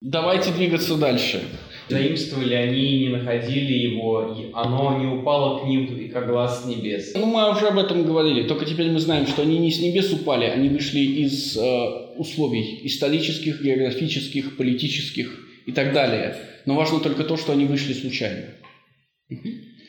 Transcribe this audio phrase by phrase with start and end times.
[0.00, 1.42] Давайте двигаться дальше.
[1.90, 7.12] Заимствовали они, не находили его, и оно не упало к ним, как глаз с небес.
[7.14, 10.10] Ну, мы уже об этом говорили, только теперь мы знаем, что они не с небес
[10.12, 16.36] упали, они вышли из э, условий исторических, географических, политических и так далее.
[16.64, 18.44] Но важно только то, что они вышли случайно.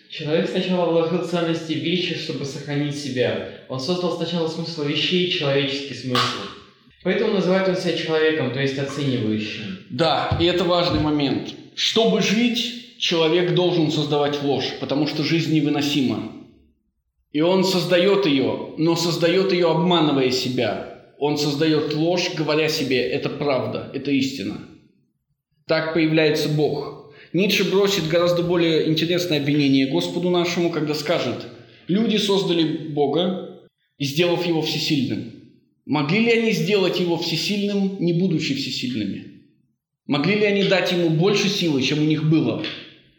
[0.10, 3.48] Человек сначала вложил ценности вещи, чтобы сохранить себя.
[3.70, 6.51] Он создал сначала смысл вещей, человеческий смысл.
[7.04, 9.80] Поэтому называет он себя человеком, то есть оценивающим.
[9.90, 11.54] Да, и это важный момент.
[11.76, 16.32] Чтобы жить, человек должен создавать ложь, потому что жизнь невыносима.
[17.32, 21.14] И он создает ее, но создает ее, обманывая себя.
[21.18, 24.58] Он создает ложь, говоря себе, это правда, это истина.
[25.66, 27.00] Так появляется Бог–
[27.34, 31.48] Ницше бросит гораздо более интересное обвинение Господу нашему, когда скажет,
[31.88, 33.62] люди создали Бога,
[34.00, 35.41] сделав его всесильным.
[35.86, 39.32] Могли ли они сделать его всесильным, не будучи всесильными?
[40.06, 42.64] Могли ли они дать ему больше силы, чем у них было?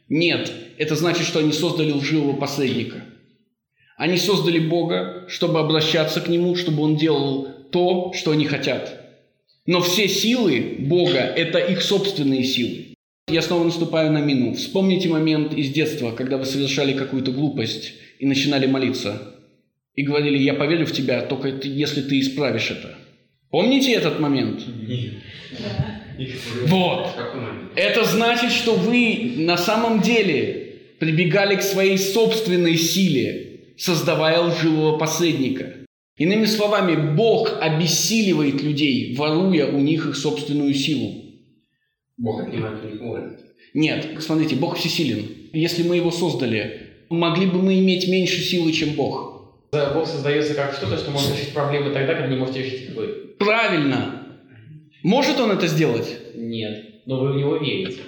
[0.09, 3.05] Нет, это значит, что они создали лживого посредника.
[3.97, 9.01] Они создали Бога, чтобы обращаться к Нему, чтобы Он делал то, что они хотят.
[9.67, 12.95] Но все силы Бога– это их собственные силы.
[13.29, 14.55] Я снова наступаю на мину.
[14.55, 19.37] Вспомните момент из детства, когда вы совершали какую-то глупость и начинали молиться.
[19.95, 22.97] И говорили, я поверю в тебя, только если ты исправишь это.
[23.51, 24.63] Помните этот момент?
[24.89, 25.13] Нет.
[26.67, 27.09] Вот.
[27.77, 35.75] Это значит, что вы на самом деле прибегали к своей собственной силе, создавая лживого посредника.
[36.17, 41.25] Иными словами, Бог обессиливает людей, воруя у них их собственную силу.
[42.17, 43.39] Бог отнимает у них волю.
[43.75, 45.27] Нет, смотрите, Бог всесилен.
[45.53, 49.32] Если мы его создали, могли бы мы иметь меньше силы, чем Бог.
[49.73, 53.07] Бог создается как что-то, что может решить проблемы тогда, когда не можете решить их вы.
[53.39, 54.27] Правильно.
[55.03, 56.15] Может он это сделать?
[56.35, 58.03] Нет, но вы в него верите.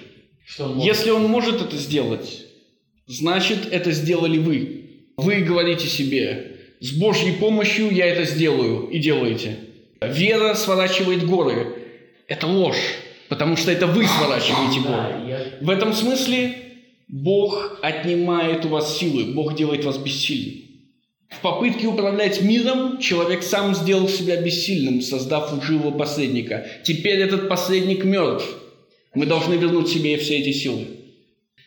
[0.45, 0.85] Что он может.
[0.85, 2.45] Если он может это сделать,
[3.07, 5.07] значит, это сделали вы.
[5.17, 9.57] Вы говорите себе, с Божьей помощью я это сделаю, и делаете.
[10.01, 11.77] Вера сворачивает горы.
[12.27, 12.95] Это ложь.
[13.27, 15.57] Потому что это вы сворачиваете горы.
[15.61, 16.57] В этом смысле
[17.07, 20.64] Бог отнимает у вас силы, Бог делает вас бессильным.
[21.29, 26.65] В попытке управлять миром человек сам сделал себя бессильным, создав лживого посредника.
[26.83, 28.45] Теперь этот посредник мертв.
[29.13, 30.85] Мы должны вернуть себе все эти силы.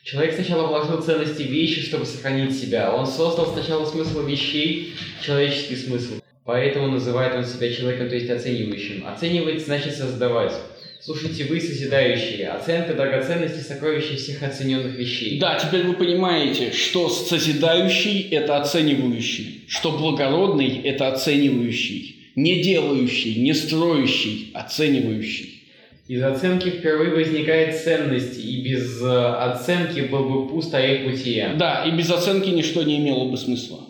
[0.04, 2.94] Человек сначала вложил ценности вещи, чтобы сохранить себя.
[2.94, 6.14] Он создал сначала смысл вещей, человеческий смысл.
[6.44, 9.06] Поэтому называет он себя человеком, то есть оценивающим.
[9.06, 10.54] Оценивать значит создавать.
[11.00, 15.38] Слушайте вы, созидающие, оценка драгоценности сокровища всех оцененных вещей.
[15.38, 23.54] Да, теперь вы понимаете, что созидающий– это оценивающий, что благородный– это оценивающий, не делающий, не
[23.54, 25.62] строящий, оценивающий.
[26.08, 31.54] Из оценки впервые возникает ценность, и без э, оценки был бы пуст орех бытия.
[31.54, 33.80] Да, и без оценки ничто не имело бы смысла.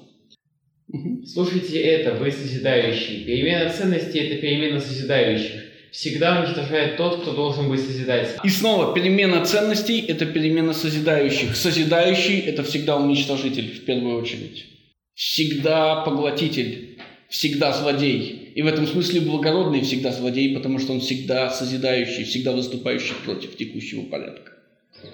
[1.25, 3.25] Слушайте это, вы созидающие.
[3.25, 8.41] Перемена ценностей– это перемена созидающих всегда уничтожает тот, кто должен быть созидателем.
[8.45, 11.57] И снова, перемена ценностей– это перемена созидающих.
[11.57, 14.67] Созидающий– это всегда уничтожитель, в первую очередь.
[15.15, 16.99] Всегда поглотитель,
[17.29, 18.53] всегда злодей.
[18.55, 23.57] И в этом смысле благородный всегда злодей, потому что он всегда созидающий, всегда выступающий против
[23.57, 24.53] текущего порядка.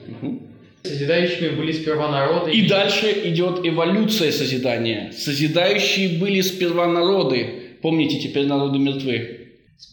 [0.09, 0.43] Угу.
[0.83, 2.53] Созидающими были сперва народы.
[2.53, 5.13] И, и дальше идет эволюция созидания.
[5.17, 7.77] Созидающие были сперва народы.
[7.81, 9.44] Помните, теперь народы мертвы.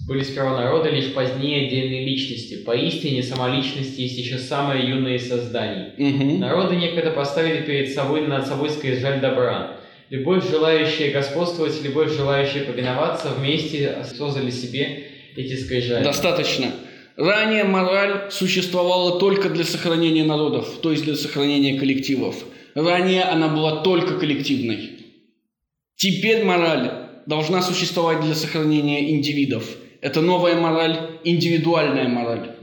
[0.08, 2.64] Были сперва народы, лишь позднее отдельные личности.
[2.64, 5.94] Поистине, сама личность есть еще самое юное из созданий.
[5.97, 6.38] Угу.
[6.40, 9.78] Народы некогда поставили перед собой над собой скрижаль добра.
[10.09, 15.06] Любовь, желающая господствовать, любовь, желающая повиноваться, вместе создали себе
[15.36, 16.03] эти скрижали.
[16.03, 16.72] Достаточно.
[17.16, 22.36] Ранее мораль существовала только для сохранения народов, то есть для сохранения коллективов.
[22.75, 24.91] Ранее она была только коллективной.
[25.96, 29.78] Теперь мораль должна существовать для сохранения индивидов.
[30.02, 32.56] Это новая мораль, индивидуальная мораль.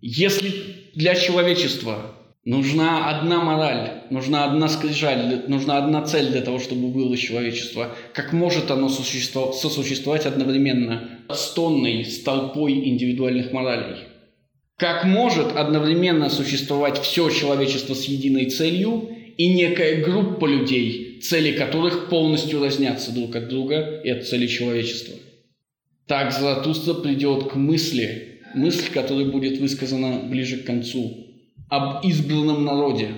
[0.00, 0.52] Если
[0.94, 7.16] для человечества нужна одна мораль, нужна одна скрижаль, нужна одна цель для того, чтобы было
[7.16, 14.08] человечество, как может оно сосуществовать одновременно с тонной, с толпой индивидуальных моралей?
[14.78, 22.08] Как может одновременно существовать все человечество с единой целью и некая группа людей, цели которых
[22.08, 25.14] полностью разнятся друг от друга и от цели человечества.
[26.06, 31.26] Так Заратустра придет к мысли, мысль, которая будет высказана ближе к концу,
[31.68, 33.10] об избранном народе.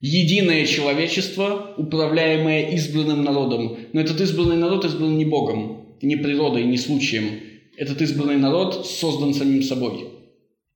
[0.00, 3.78] Единое человечество, управляемое избранным народом.
[3.92, 7.40] Но этот избранный народ избран не Богом, не природой, не случаем.
[7.76, 10.08] Этот избранный народ создан самим собой.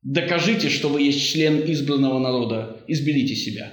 [0.02, 2.84] Докажите, что вы есть член избранного народа.
[2.86, 3.72] Изберите себя.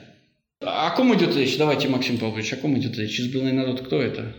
[0.65, 1.57] О ком идет речь?
[1.57, 3.19] Давайте, Максим Павлович, о ком идет речь?
[3.19, 4.33] Избранный народ, кто это?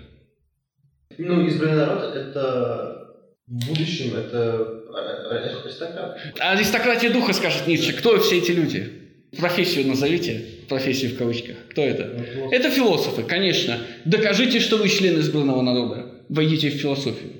[1.18, 3.08] Ну, избранный народ– это
[3.46, 4.84] в будущем, это
[5.30, 6.18] аристократ.
[6.38, 7.92] Аристократия духа, скажет Ницше.
[7.92, 8.90] Кто все эти люди?
[9.36, 11.56] Профессию назовите, профессию в кавычках.
[11.70, 12.04] Кто это?
[12.50, 13.78] Это философы, конечно.
[14.04, 16.24] Докажите, что вы член избранного народа.
[16.28, 17.32] Войдите в философию.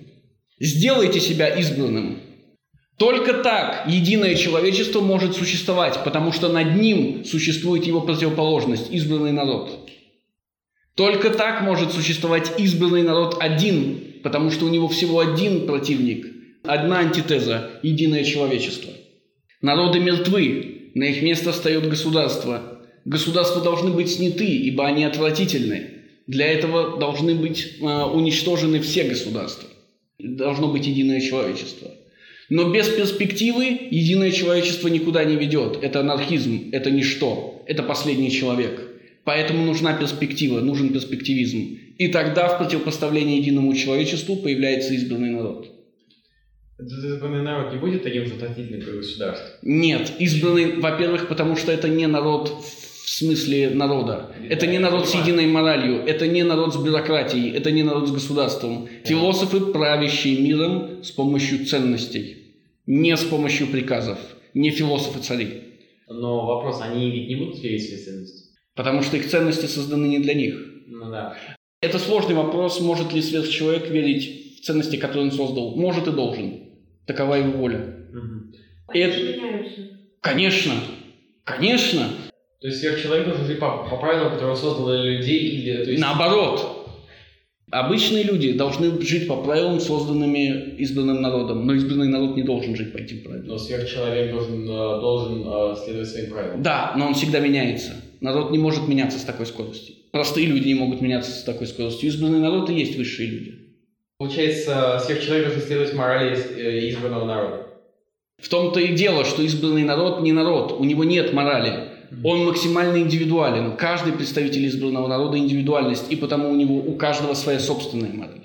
[0.61, 2.21] Сделайте себя избранным.
[2.96, 9.91] Только так единое человечество может существовать, потому что над ним существует его противоположность– избранный народ.
[10.94, 16.26] Только так может существовать избранный народ один, потому что у него всего один противник,
[16.62, 18.93] одна антитеза– единое человечество.
[19.61, 22.81] Народы мертвы, на их место встает государство.
[23.05, 25.91] Государства должны быть сняты, ибо они отвратительны.
[26.29, 29.69] Для этого должны быть э, уничтожены все государства.
[30.20, 31.91] Должно быть единое человечество–
[32.55, 35.83] но без перспективы единое человечество никуда не ведет.
[35.83, 38.81] Это анархизм, это ничто, это последний человек.
[39.25, 41.81] Поэтому нужна перспектива, нужен перспективизм.
[41.99, 45.67] И тогда в противопоставлении единому человечеству появляется избранный народ.
[46.79, 49.49] Избранный народ не будет таким же отвратительным, как государство?
[49.62, 50.12] Нет.
[50.21, 52.53] Избранный, во-первых, потому что это не народ
[53.05, 54.31] в смысле народа.
[54.49, 58.12] Это не народ с единой моралью, это не народ с бюрократией, это не народ с
[58.12, 58.89] государством.
[59.03, 62.44] Философы, правящие миром с помощью ценностей,
[62.87, 64.19] не с помощью приказов,
[64.53, 65.63] не философы-цари.
[66.09, 68.51] Но вопрос, они ведь не будут верить в свои ценности?
[68.75, 70.55] Потому что их ценности созданы не для них.
[70.87, 71.37] Ну да.
[71.81, 75.77] Это сложный вопрос, может ли сверхчеловек верить в ценности, которые он создал.
[75.77, 76.61] Может и должен.
[77.07, 78.09] Такова его воля.
[78.11, 78.57] Угу.
[78.95, 79.17] это...
[80.21, 80.73] Конечно.
[81.45, 82.09] Конечно.
[82.61, 85.85] То есть сверхчеловек должен жить по, по правилам, которые он создал для людей, или...
[85.85, 86.03] То есть...
[86.03, 86.84] Наоборот.
[87.75, 92.93] Обычные люди должны жить по правилам, созданными избранным народом, но избранный народ не должен жить
[92.93, 93.49] по этим правилам.
[93.49, 96.62] Но сверхчеловек должен, э, должен э, следовать своим правилам.
[96.62, 97.97] Да, но он всегда меняется.
[98.21, 99.97] Народ не может меняться с такой скоростью.
[100.12, 102.11] Простые люди не могут меняться с такой скоростью.
[102.11, 103.55] Избранный народ и есть высшие люди.
[104.19, 107.67] Получается, сверхчеловек должен следовать морали э, избранного народа.
[108.41, 111.88] В том-то и дело, что избранный народ не народ, у него нет морали.
[112.23, 113.77] Он максимально индивидуален.
[113.77, 118.45] Каждый представитель избранного народа индивидуальность, и потому у него у каждого своя собственная модель.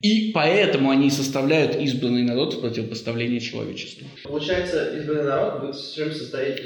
[0.00, 4.06] И поэтому они составляют избранный народ в противопоставлении человечеству.
[4.24, 6.62] Получается, избранный народ будет все время состоять...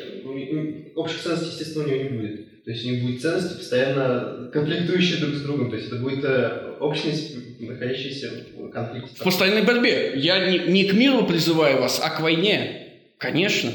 [0.95, 2.65] Общих ценностей, естественно, у него не будет.
[2.65, 5.71] То есть у него будет ценности, постоянно конфликтующие друг с другом.
[5.71, 9.17] То есть это будет э, общность, находящаяся в конфликте.
[9.17, 10.13] В постоянной борьбе.
[10.17, 12.93] Я не, не к миру призываю вас, а к войне.
[13.19, 13.73] Конечно.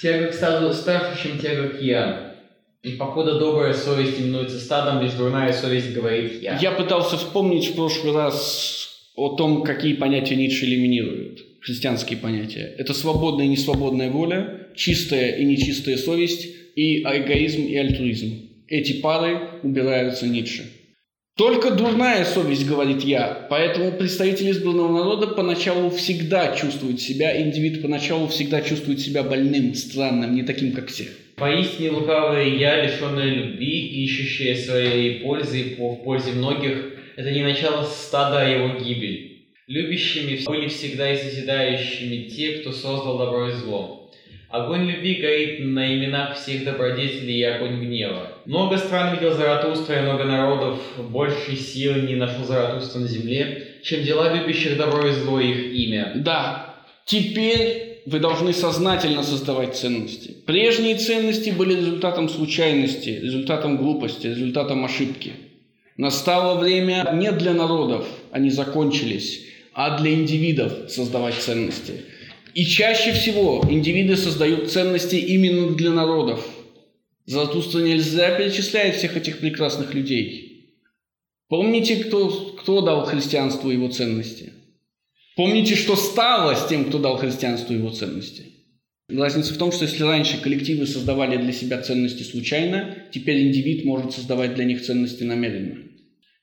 [0.00, 2.34] Тяга к стаду старше, чем тяга к я.
[2.82, 6.58] И покуда добрая совесть именуется стадом, лишь дурная совесть говорит я.
[6.58, 11.40] Я пытался вспомнить в прошлый раз о том, какие понятия Ницше элиминирует.
[11.62, 12.74] Христианские понятия.
[12.78, 16.46] Это свободная и несвободная воля, чистая и нечистая совесть
[16.76, 18.50] и эгоизм и альтруизм.
[18.68, 20.64] Эти пары убираются Ницше.
[21.36, 28.26] Только дурная совесть, говорит я, поэтому представители избранного народа поначалу всегда чувствуют себя, индивид поначалу
[28.28, 31.08] всегда чувствует себя больным, странным, не таким, как все.
[31.36, 38.40] Поистине лукавое я, лишенное любви, ищущее своей пользы в пользе многих, это не начало стада,
[38.40, 39.42] а его гибель.
[39.66, 44.05] Любящими были всегда и созидающими те, кто создал добро и зло.
[44.48, 48.32] Огонь любви горит на именах всех добродетелей и огонь гнева.
[48.44, 50.78] Много стран видел Заратустра и много народов,
[51.10, 56.12] большей силы не нашел Заратустра на земле, чем дела любящих добро и зло их имя.
[56.14, 60.36] Да, теперь вы должны сознательно создавать ценности.
[60.46, 65.32] Прежние ценности были результатом случайности, результатом глупости, результатом ошибки.
[65.96, 72.02] Настало время не для народов, они закончились, а для индивидов создавать ценности–
[72.56, 76.42] и чаще всего индивиды создают ценности именно для народов.
[77.26, 80.72] Заратустра нельзя перечислять всех этих прекрасных людей.
[81.48, 84.54] Помните, кто, кто дал христианству его ценности?
[85.36, 88.46] Помните, что стало с тем, кто дал христианству его ценности?
[89.10, 94.12] Разница в том, что если раньше коллективы создавали для себя ценности случайно, теперь индивид может
[94.12, 95.76] создавать для них ценности намеренно.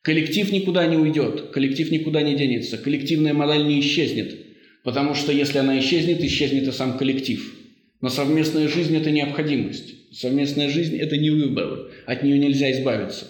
[0.04, 4.43] Коллектив никуда не уйдет, коллектив никуда не денется, коллективная мораль не исчезнет,
[4.84, 7.54] Потому что если она исчезнет, исчезнет и сам коллектив.
[8.02, 10.14] Но совместная жизнь– это необходимость.
[10.14, 11.90] Совместная жизнь– это не выбор.
[12.06, 13.26] От нее нельзя избавиться.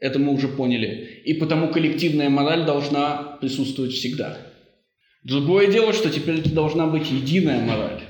[0.00, 1.22] Это мы уже поняли.
[1.24, 4.36] И потому коллективная мораль должна присутствовать всегда.
[5.22, 8.02] Другое дело, что теперь это должна быть единая мораль.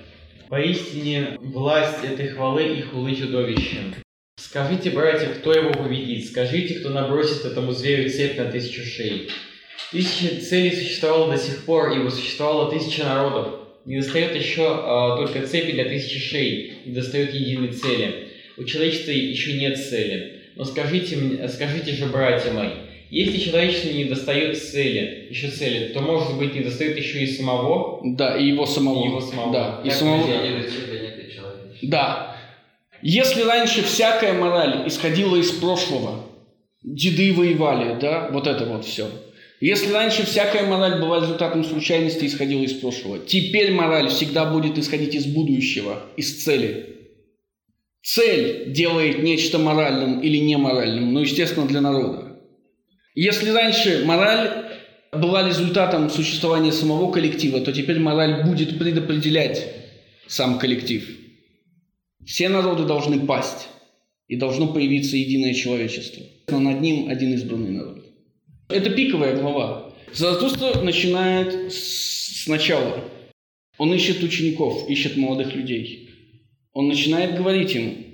[0.48, 3.78] Поистине, власть этой хвалы и хулы чудовища.
[4.36, 6.26] Скажите, братья, кто его победит?
[6.26, 9.28] Скажите, кто набросит этому зверю цепь на тысячу шеи?
[9.92, 13.60] Тысяча целей существовало до сих пор, ибо существовало тысяча народов.
[13.84, 18.28] Не достает еще э, только цепи для тысячи шеи, не достает единой цели.
[18.56, 20.40] У человечества еще нет цели.
[20.56, 22.70] Но скажите, скажите же, братья мои,
[23.10, 28.00] если человечество не достает цели, еще цели, то, может быть, не достает еще и самого?
[28.02, 29.04] Да, и его самого.
[29.04, 29.52] И его самого.
[29.52, 30.26] Да, и Как самого.
[31.82, 32.36] Да.
[33.02, 36.24] Если раньше всякая мораль исходила из прошлого,
[36.82, 39.08] деды воевали, да, вот это вот все.
[39.66, 44.78] Если раньше всякая мораль была результатом случайности и исходила из прошлого, теперь мораль всегда будет
[44.78, 46.99] исходить из будущего, из цели.
[48.00, 52.38] Цель делает нечто моральным или неморальным, но, естественно, для народа.
[53.16, 54.66] Если раньше мораль
[55.11, 59.66] была результатом существования самого коллектива, то теперь мораль будет предопределять
[60.28, 61.11] сам коллектив.
[62.25, 63.66] Все народы должны пасть,
[64.28, 66.23] и должно появиться единое человечество.
[66.50, 68.05] Но над ним один избранный народ.
[68.68, 69.92] Это пиковая глава.
[70.12, 73.04] Заратустра начинает сначала.
[73.78, 76.11] Он ищет учеников, ищет молодых людей.
[76.73, 78.06] Он начинает говорить им,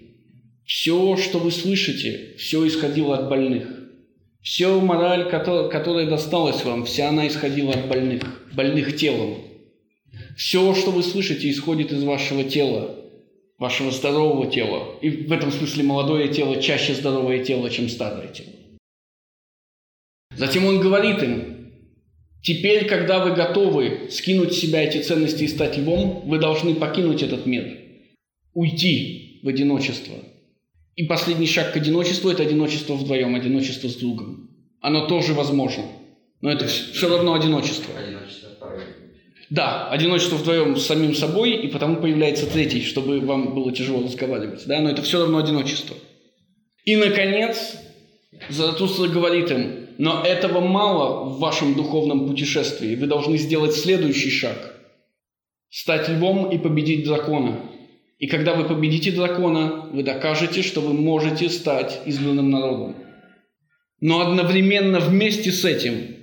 [0.65, 3.69] все, что вы слышите, все исходило от больных.
[4.43, 9.39] Все мораль, кото- которая досталась вам, вся она исходила от больных, больных телом.
[10.37, 12.97] Все, что вы слышите, исходит из вашего тела,
[13.59, 14.99] вашего здорового тела.
[15.01, 18.62] И в этом смысле молодое тело чаще здоровое тело, чем старое тело.
[20.37, 21.73] Затем он говорит им,
[22.43, 27.23] теперь, когда вы готовы скинуть с себя эти ценности и стать львом, вы должны покинуть
[27.23, 27.79] этот мир,
[28.55, 30.15] уйти в одиночество.
[30.95, 34.51] И последний шаг к одиночеству– это одиночество вдвоем, одиночество с другом.
[34.81, 35.85] Оно тоже возможно,
[36.41, 37.95] но это все равно одиночество.
[39.49, 44.67] Да, одиночество вдвоем с самим собой, и потому появляется третий, чтобы вам было тяжело разговаривать.
[44.67, 44.81] Да?
[44.81, 45.95] Но это все равно одиночество.
[46.85, 47.77] И, наконец,
[48.49, 52.97] Заратустра говорит им, но этого мало в вашем духовном путешествии.
[52.97, 54.75] Вы должны сделать следующий шаг.
[55.69, 57.61] Стать львом и победить дракона.
[58.19, 62.97] И когда вы победите дракона, вы докажете, что вы можете стать избранным народом.
[64.01, 66.23] Но одновременно вместе с этим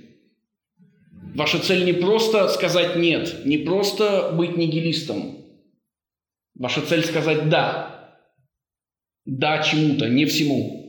[1.34, 5.46] Ваша цель не просто сказать «нет», не просто быть нигилистом.
[6.54, 8.18] Ваша цель сказать «да».
[9.24, 10.79] «Да» чему-то, не всему.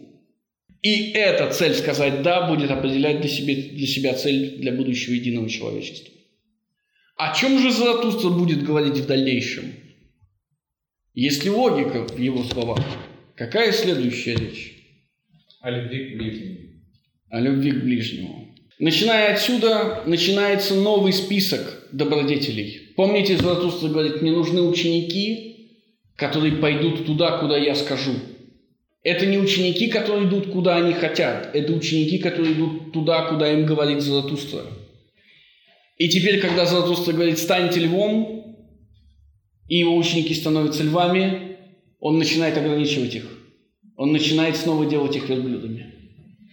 [0.81, 5.47] И эта цель сказать «да» будет определять для себя, для себя цель для будущего единого
[5.47, 6.11] человечества.
[7.17, 9.73] О чем же Заратустра будет говорить в дальнейшем?
[11.13, 12.79] Есть ли логика в его словах?
[13.35, 14.75] Какая следующая речь?
[15.59, 16.57] О любви к ближнему.
[17.29, 18.55] о любви к ближнему.
[18.79, 22.93] Начиная отсюда, начинается новый список добродетелей.
[22.95, 25.77] Помните, Заратустра говорит, мне нужны ученики,
[26.15, 28.13] которые пойдут туда, куда я скажу.
[29.03, 31.55] Это не ученики, которые идут, куда они хотят.
[31.55, 34.61] Это ученики, которые идут туда, куда им говорит Заратустра.
[35.97, 38.57] И теперь, когда Заратустра говорит, станьте львом,
[39.67, 41.57] и его ученики становятся львами,
[41.99, 43.25] он начинает ограничивать их.
[43.95, 45.91] Он начинает снова делать их верблюдами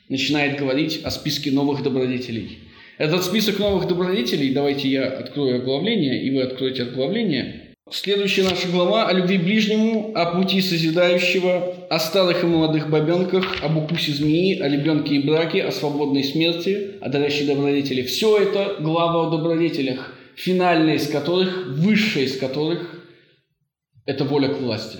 [0.09, 2.59] начинает говорить о списке новых добродетелей.
[2.97, 7.68] Этот список новых добродетелей, давайте я открою оглавление, и вы откроете оглавление.
[7.91, 13.77] Следующая наша глава о любви ближнему, о пути созидающего, о старых и молодых бабенках, об
[13.77, 18.03] укусе змеи, о ребенке и браке, о свободной смерти, о дарящей добродетели.
[18.03, 23.05] Все это глава о добродетелях, финальная из которых, высшая из которых–
[24.07, 24.99] это воля к власти.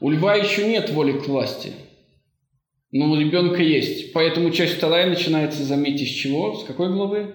[0.00, 1.72] У льва еще нет воли к власти–
[2.92, 4.12] но у ребенка есть.
[4.12, 6.56] Поэтому часть вторая начинается, заметьте, с чего?
[6.56, 7.34] С какой главы?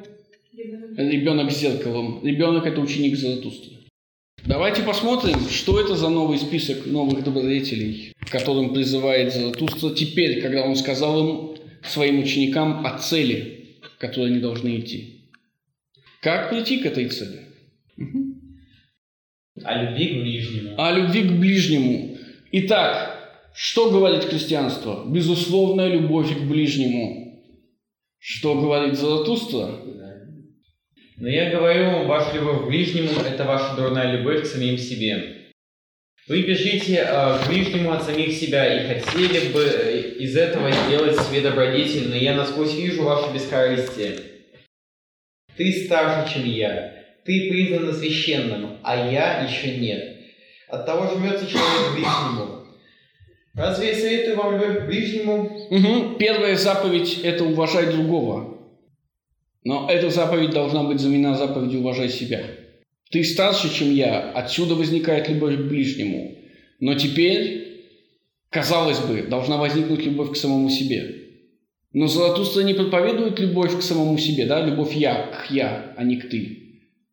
[0.98, 2.26] Ребенок с зеркалом.
[2.26, 3.75] Ребенок– это ученик Заратустры.
[4.46, 10.62] Давайте посмотрим, что это за новый список новых добродетелей, к которым призывает Заратустра теперь, когда
[10.64, 15.32] он сказал им, своим ученикам, о цели, к которой они должны идти.
[16.22, 17.42] Как прийти к этой цели?
[19.64, 20.76] О любви к ближнему.
[20.78, 22.18] О любви к ближнему.
[22.52, 25.06] Итак, что говорит христианство?
[25.08, 27.42] Безусловная любовь к ближнему.
[28.20, 29.72] Что говорит Заратустра?
[31.18, 35.36] Но я говорю вам, ваша любовь к ближнему– это ваша дурная любовь к самим себе.
[36.28, 41.18] Вы бежите э, к ближнему от самих себя и хотели бы э, из этого сделать
[41.20, 44.20] себе добродетель, но я насквозь вижу ваше бескорыстие.
[45.56, 46.94] Ты старше, чем я.
[47.24, 50.18] Ты признан священным, а я еще нет.
[50.68, 52.66] От того жмется человек к ближнему.
[53.54, 55.68] Разве я советую вам любовь к ближнему?
[55.70, 56.18] Угу.
[56.18, 58.56] Первая заповедь– это уважай другого.
[59.66, 62.44] Но эта заповедь должна быть заменена заповедью «уважай себя».
[63.10, 66.36] Ты старше, чем я, отсюда возникает любовь к ближнему.
[66.80, 67.84] Но теперь,
[68.50, 71.16] казалось бы, должна возникнуть любовь к самому себе.
[71.94, 76.18] Но Золотуство не проповедует любовь к самому себе, да, любовь я к я, а не
[76.18, 76.60] к ты.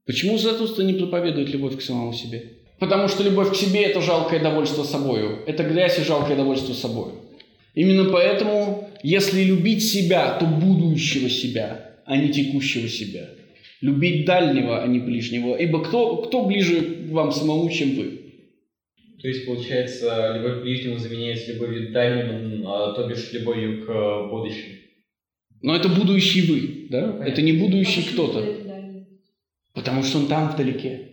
[0.06, 2.42] Почему Заратустра не проповедует любовь к самому себе?
[2.80, 5.38] Потому что любовь к себе– это жалкое довольство собою.
[5.46, 7.12] Это грязь и жалкое довольство собою.
[7.74, 13.30] Именно поэтому, если любить себя, то будущего себя, а не текущего себя.
[13.80, 15.56] Любить дальнего, а не ближнего.
[15.56, 18.22] Ибо кто, кто ближе к вам самому, чем вы?
[19.20, 23.88] То есть, получается, любовь к ближнему заменяется любовью к дальнему, а, то бишь любовью к
[23.88, 24.74] э, будущему.
[25.62, 27.02] Но это будущий вы, да?
[27.02, 27.24] Понятно.
[27.24, 28.44] Это не будущий кто-то.
[29.74, 31.08] Потому что он там вдалеке.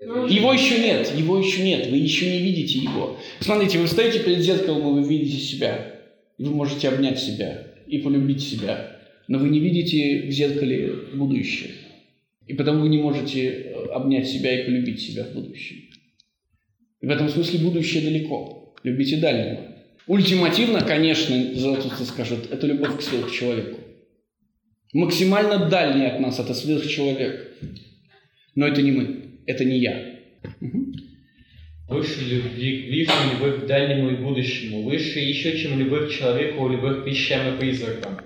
[0.00, 3.18] Ну, Его еще нет, его еще нет, вы еще не видите его.
[3.40, 6.00] Смотрите, вы стоите перед зеркалом, и вы видите себя.
[6.38, 8.89] И вы можете обнять себя и полюбить себя.
[9.30, 11.70] Но вы не видите в зеркале будущее.
[12.48, 15.76] И потому вы не можете э, обнять себя и полюбить себя в будущем.
[17.00, 18.74] И в этом смысле будущее далеко.
[18.82, 19.68] Любите дальнего.
[20.08, 23.78] Ультимативно, конечно, Заратустра скажет, это любовь к сверхчеловеку.
[24.94, 27.52] Максимально дальний от нас это сверхчеловек.
[28.56, 30.18] Но это не мы, это не я.
[31.88, 34.82] Выше любви к ближнему, любовь к дальнему и будущему.
[34.82, 38.18] Выше еще, чем любовь к человеку, любовь к вещам и призракам.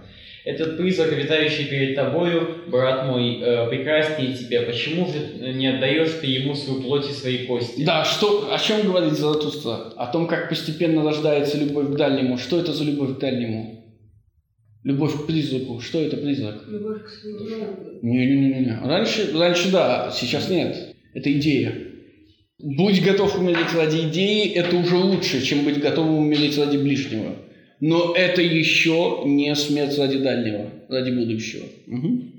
[0.45, 4.61] Этот призрак, витающий перед тобою, брат мой, э, прекраснее тебя.
[4.63, 7.83] Почему же не отдаешь ты ему свою плоть и свои кости?
[7.83, 9.95] Да, что, о чем говорит Заратустра?
[9.97, 12.37] О том, как постепенно рождается любовь к дальнему.
[12.37, 13.85] Что это за любовь к дальнему?
[14.83, 15.81] Любовь к призраку.
[15.81, 16.63] Что это призрак?
[16.69, 18.81] Любовь к своему Не-не-не.
[18.85, 20.95] Раньше, раньше да, сейчас нет.
[21.15, 21.75] Это идея.
[22.59, 27.37] Будь готов умереть ради идеи, это уже лучше, чем быть готовым умереть ради ближнего.
[27.81, 31.67] Но это еще не смерть ради дальнего, ради будущего.
[31.87, 32.33] Мгм.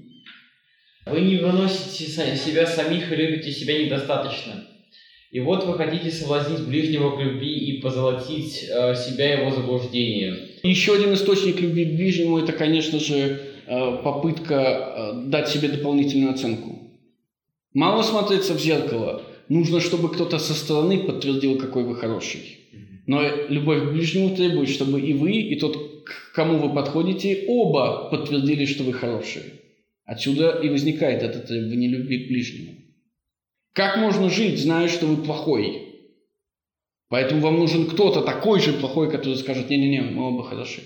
[1.05, 4.65] Вы не выносите себя самих и любите себя недостаточно.
[5.31, 10.37] И вот вы хотите соблазнить ближнего к любви и позолотить э, себя его заблуждением.
[10.63, 16.31] Еще один источник любви к ближнему– это, конечно же, э, попытка э, дать себе дополнительную
[16.31, 16.79] оценку.
[17.73, 19.23] Мало смотреться в зеркало.
[19.49, 22.59] Нужно, чтобы кто-то со стороны подтвердил, какой вы хороший.
[23.07, 28.09] Но любовь к ближнему требует, чтобы и вы, и тот, к кому вы подходите, оба
[28.09, 29.43] подтвердили, что вы хорошие.
[30.05, 32.75] Отсюда и возникает это требование любви к ближнему.
[33.73, 35.81] Как можно жить, зная, что вы плохой?
[37.09, 40.81] Поэтому вам нужен кто-то такой же плохой, который скажет, не-не-не, мы оба хороши.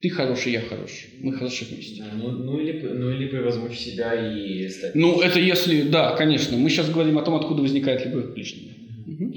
[0.00, 1.10] Ты хороший, я хороший.
[1.20, 2.04] Мы хороши вместе.
[2.14, 4.94] Ну, ну или, ну или превозмочь себя и стать.
[4.94, 5.82] Ну, это если...
[5.82, 6.56] Да, конечно.
[6.56, 8.70] Мы сейчас говорим о том, откуда возникает любовь к ближнему.
[9.06, 9.34] Мгм.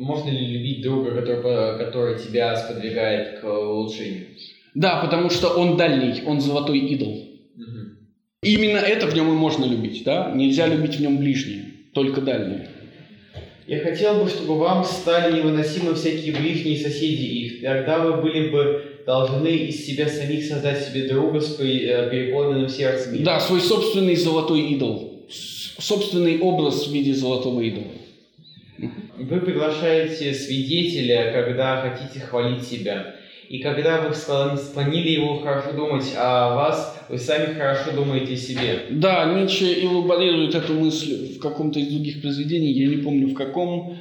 [0.00, 4.28] Можно ли любить друга, который, который тебя сподвигает к улучшению?
[4.74, 7.18] Да, потому что он дальний, он золотой идол.
[8.42, 10.32] Именно это в нем и можно любить, да?
[10.34, 12.70] Нельзя любить в нем ближнее, только дальнее.
[13.66, 17.62] Я хотел бы, чтобы вам стали невыносимы всякие ближние соседи их.
[17.62, 22.70] Тогда вы были бы должны из себя самих создать себе друга с при- э, переполненным
[22.70, 23.22] сердцем.
[23.22, 25.26] Да, свой собственный золотой идол.
[25.78, 27.92] Собственный образ в виде золотого идола.
[29.18, 33.14] Вы приглашаете свидетеля, когда хотите хвалить себя.
[33.48, 38.36] И когда вы склон- склонили его хорошо думать о вас, вы сами хорошо думаете о
[38.36, 38.82] себе.
[38.90, 43.98] Да, Ницше элаборирует эту мысль в каком-то из других произведений, я не помню в каком.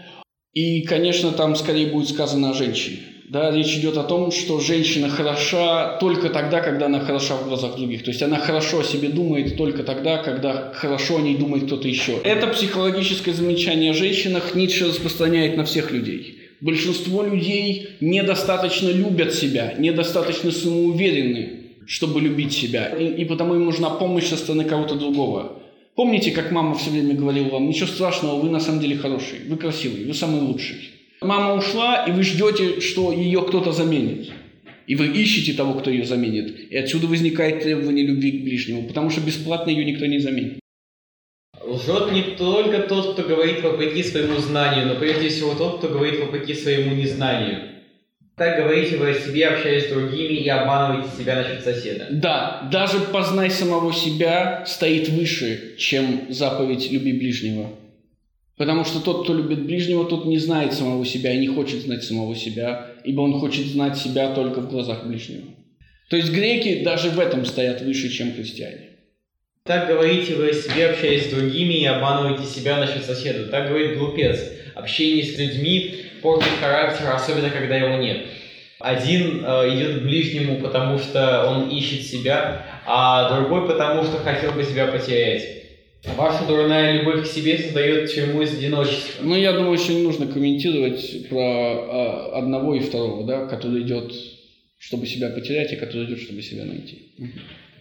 [0.53, 2.99] И, конечно, там скорее будет сказано о женщине.
[3.29, 7.75] Да, речь идет о том, что женщина хороша только тогда, когда она хороша в глазах
[7.75, 8.03] других.
[8.03, 11.87] То есть она хорошо о себе думает только тогда, когда хорошо о ней думает кто-то
[11.87, 12.13] еще.
[12.23, 16.39] Это психологическое замечание о женщинах Ницше распространяет на всех людей.
[16.59, 22.87] Большинство людей недостаточно любят себя, недостаточно самоуверены, чтобы любить себя.
[22.87, 25.61] И, и потому им нужна помощь со стороны кого-то другого.
[25.93, 29.55] Помните, как мама все время говорила вам, ничего страшного, вы на самом деле хороший, вы
[29.55, 30.98] красивый, вы самый лучший.
[31.21, 34.31] Мама ушла, и вы ждете, что ее кто-то заменит.
[34.87, 36.71] И вы ищете того, кто ее заменит.
[36.71, 40.59] И отсюда возникает требование любви к ближнему, потому что бесплатно ее никто не заменит.
[41.63, 46.19] Лжет не только тот, кто говорит вопреки своему знанию, но прежде всего тот, кто говорит
[46.19, 47.69] вопреки своему незнанию.
[48.35, 52.07] Так говорите вы о себе, общаясь с другими, и обманываете себя насчет соседа.
[52.09, 57.69] Да, даже познай самого себя стоит выше, чем заповедь «люби ближнего».
[58.59, 62.03] Потому что тот, кто любит ближнего, тот не знает самого себя и не хочет знать
[62.03, 65.45] самого себя, ибо он хочет знать себя только в глазах ближнего.
[66.09, 68.89] То есть греки даже в этом стоят выше, чем христиане.
[69.63, 73.47] Так говорите вы о себе, общаясь с другими, и обманываете себя насчет соседа.
[73.47, 74.37] Так говорит глупец.
[74.75, 78.25] Общение с людьми портит характер, особенно когда его нет.
[78.81, 84.51] Один э, идет к ближнему, потому что он ищет себя, а другой потому что хотел
[84.51, 85.58] бы себя потерять.
[86.03, 89.23] Ваша дурная любовь к себе создает тюрьму из одиночества.
[89.23, 94.13] Но я думаю, что не нужно комментировать про а, одного и второго, да, который идет,
[94.77, 96.99] чтобы себя потерять, и который идет, чтобы себя найти.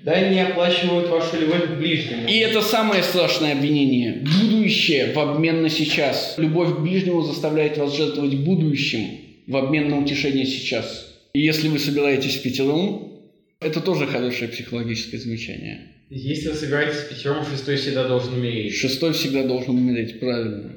[0.02, 2.28] Да, они оплачивают вашу любовь к ближнему.
[2.28, 4.24] И это самое страшное обвинение.
[4.40, 6.34] Будущее в обмен на сейчас.
[6.38, 9.08] Любовь к ближнему заставляет вас жертвовать будущим
[9.46, 11.06] в обмен на утешение сейчас.
[11.34, 13.12] И если вы собираетесь в пятером,
[13.60, 15.97] это тоже хорошее психологическое замечание.
[16.10, 18.72] Если вы собираетесь в пятером, шестой всегда должен умереть.
[18.74, 20.76] Шестой всегда должен умереть, правильно.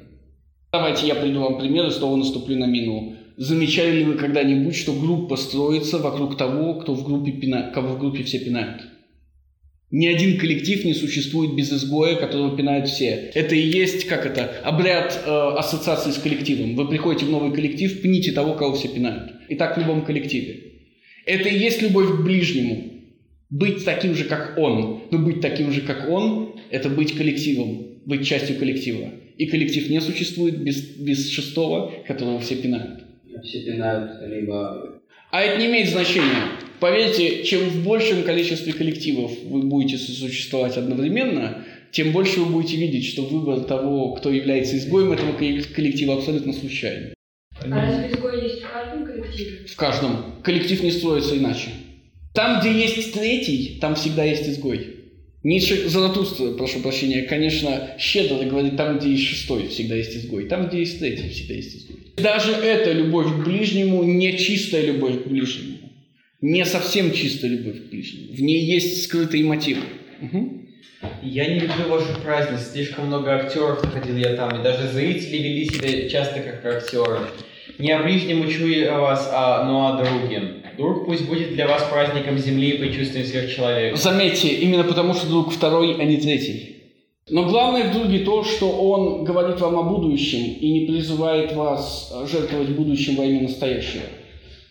[0.72, 3.16] Давайте я приду вам пример и снова наступлю на мину.
[3.38, 7.70] Замечали ли вы когда-нибудь, что группа строится вокруг того, кто в группе пина...
[7.72, 8.82] кого в группе все пинают?
[9.90, 13.30] Ни один коллектив не существует без изгоя, которого пинают все.
[13.34, 16.76] Это и есть, как это, обряд э, ассоциации с коллективом.
[16.76, 19.32] Вы приходите в новый коллектив, пните того, кого все пинают.
[19.48, 20.60] И так в любом коллективе.
[21.24, 22.91] Это и есть любовь к ближнему.
[23.52, 25.02] Быть таким же, как он.
[25.10, 29.10] Но быть таким же, как он, это быть коллективом, быть частью коллектива.
[29.36, 33.04] И коллектив не существует без, без шестого, которого все пинают.
[33.44, 35.00] Все пинают, либо...
[35.30, 36.48] А это не имеет значения.
[36.80, 43.04] Поверьте, чем в большем количестве коллективов вы будете существовать одновременно, тем больше вы будете видеть,
[43.04, 47.12] что выбор того, кто является изгоем этого коллектива, абсолютно случайный.
[47.60, 49.66] А разве изгой есть в каждом коллективе?
[49.66, 50.42] В каждом.
[50.42, 51.68] Коллектив не строится иначе.
[52.34, 54.96] Там, где есть третий, там всегда есть изгой.
[55.42, 60.46] Ницше, Заратустра, прошу прощения, конечно, щедро говорит, там, где есть шестой, всегда есть изгой.
[60.46, 61.96] Там, где есть третий, всегда есть изгой.
[62.16, 65.78] Даже эта любовь к ближнему не чистая любовь к ближнему.
[66.40, 68.34] Не совсем чистая любовь к ближнему.
[68.34, 69.82] В ней есть скрытые мотивы.
[70.20, 70.62] Угу.
[71.22, 72.72] Я не люблю ваших празднеств.
[72.72, 74.60] Слишком много актеров находил я там.
[74.60, 77.18] И даже зрители вели себя часто как актеры.
[77.78, 80.61] Не о ближнем учу я вас, а, но о друге.
[80.76, 83.96] Друг пусть будет для вас праздником земли и предчувствием сверхчеловека.
[83.96, 86.76] Заметьте, именно потому что друг второй, а не третий.
[87.28, 92.12] Но главное в друге то, что он говорит вам о будущем и не призывает вас
[92.30, 94.02] жертвовать будущим во имя настоящего.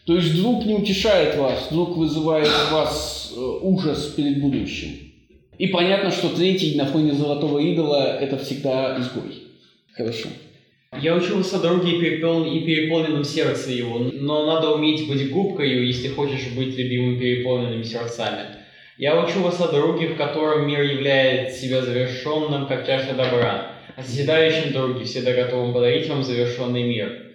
[0.05, 4.89] То есть друг не утешает вас, друг вызывает в вас э, ужас перед будущим.
[5.57, 9.43] И понятно, что третий на фоне золотого идола– это всегда изгой.
[9.93, 10.29] Хорошо.
[10.99, 12.43] Я учился друге и, перепол...
[12.43, 18.57] и переполненном сердце его, но надо уметь быть губкою, если хочешь быть любимым переполненными сердцами.
[18.97, 24.03] Я учу вас о друге, в котором мир являет себя завершенным, как чаша добра, о
[24.03, 27.27] созидающем друге, всегда готовым подарить вам завершенный мир.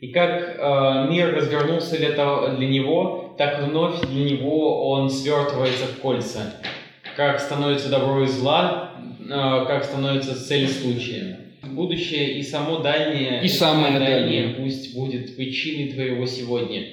[0.00, 5.86] И как э, мир развернулся для, того, для него, так вновь для него он свертывается
[5.86, 6.54] в кольца.
[7.16, 13.48] Как становится добро и зла, э, как становится цель случая будущее и само дальнее, и
[13.48, 16.86] самое дальнее, дальнее пусть будет причиной твоего сегодня.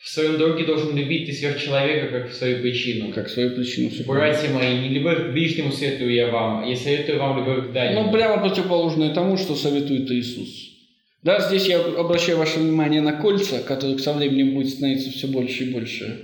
[0.00, 3.12] В своем друге должен любить ты сверхчеловека, как в свою причину.
[3.12, 3.90] Как свою причину.
[4.06, 8.04] Братья мои, не любовь к ближнему советую я вам, я советую вам любовь к дальнему.
[8.04, 10.76] Ну, прямо противоположное тому, что советует Иисус.
[11.22, 15.64] Да, здесь я обращаю ваше внимание на кольца, которых со временем будет становиться все больше
[15.64, 16.20] и больше.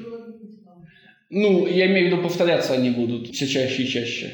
[1.30, 4.32] Ну, я имею в виду, повторяться они будут все чаще и чаще.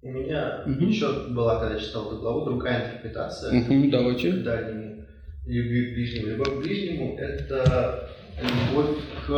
[0.00, 0.84] У меня угу.
[0.84, 3.60] еще была, когда читал эту главу, другая интерпретация.
[3.60, 4.32] Угу, давайте.
[4.32, 5.04] К дальнему,
[5.44, 6.26] любви к ближнему.
[6.28, 9.30] Любовь к ближнему– это любовь к,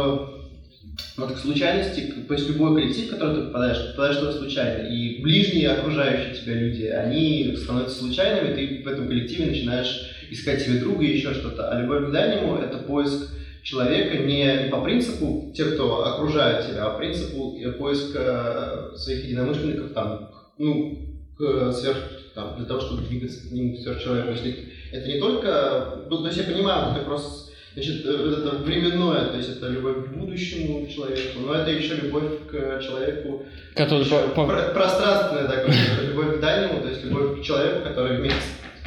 [1.17, 4.87] вот, к случайности, то есть любой коллектив, в который ты попадаешь, ты попадаешь туда случайно.
[4.87, 10.81] И ближние окружающие тебя люди, они становятся случайными, ты в этом коллективе начинаешь искать себе
[10.81, 11.71] друга и еще что-то.
[11.71, 13.31] А любовь к дальнему– это поиск
[13.63, 20.31] человека не по принципу тех, кто окружает тебя, а по принципу поиска своих единомышленников, там,
[20.61, 20.99] ну,
[21.39, 21.97] к сверх,
[22.35, 24.33] там, для того, чтобы двигаться к ним сверхчеловеку.
[24.33, 29.31] Если это не только, ну, то есть я понимаю, это просто, значит, э, это временное,
[29.31, 34.19] то есть это любовь к будущему человеку, но это еще любовь к человеку, который по,
[34.29, 34.47] по...
[34.47, 35.75] пространственная такая,
[36.09, 38.41] любовь к дальнему, то есть любовь к человеку, который вместе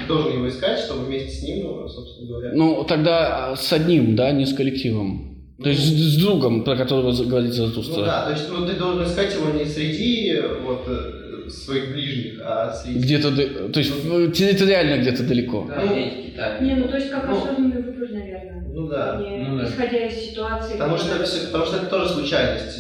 [0.08, 2.52] должен его искать, чтобы вместе с ним, ну, собственно говоря.
[2.54, 5.34] Ну, тогда с одним, да, не с коллективом.
[5.62, 8.00] То есть с, с другом, про которого говорит Заратустра.
[8.00, 12.42] Ну да, то есть ну, ты должен искать его не среди вот, э, своих ближних,
[12.44, 13.00] а среди...
[13.00, 15.66] Где-то, то есть ну, территориально где-то далеко.
[15.68, 15.96] Да, ну,
[16.66, 18.64] не, ну то есть как ну, осознанный выбор, наверное.
[18.74, 19.22] Ну да.
[19.22, 19.66] Не, ну, да.
[19.66, 20.74] исходя из ситуации.
[20.74, 22.80] Потому что, это все, потому что это тоже случайность.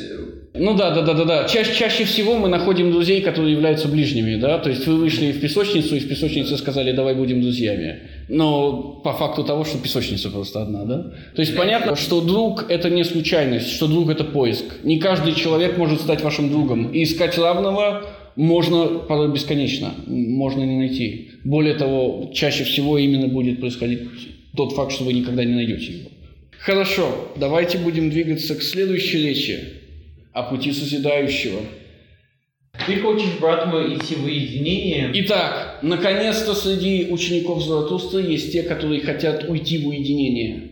[0.56, 1.44] Ну да, да, да, да, да.
[1.46, 4.60] Ча чаще всего мы находим друзей, которые являются ближними, да.
[4.60, 8.02] То есть вы вышли в песочницу, и в песочнице сказали, давай будем друзьями.
[8.28, 11.14] Но по факту того, что песочница просто одна, да.
[11.36, 14.66] То есть понятно, что друг это не случайность, что друг это поиск.
[14.84, 16.92] Не каждый человек может стать вашим другом.
[16.92, 18.04] И искать равного
[18.36, 21.32] можно порой бесконечно, можно не найти.
[21.44, 24.02] Более того, чаще всего именно будет происходить
[24.56, 26.10] тот факт, что вы никогда не найдете его.
[26.60, 29.60] Хорошо, давайте будем двигаться к следующей речи
[30.32, 31.60] о пути созидающего.
[32.88, 35.12] Ты хочешь, брат мой, идти в уединение?
[35.14, 40.70] Итак, наконец-то среди учеников Заратустры есть те, которые хотят уйти в уединение.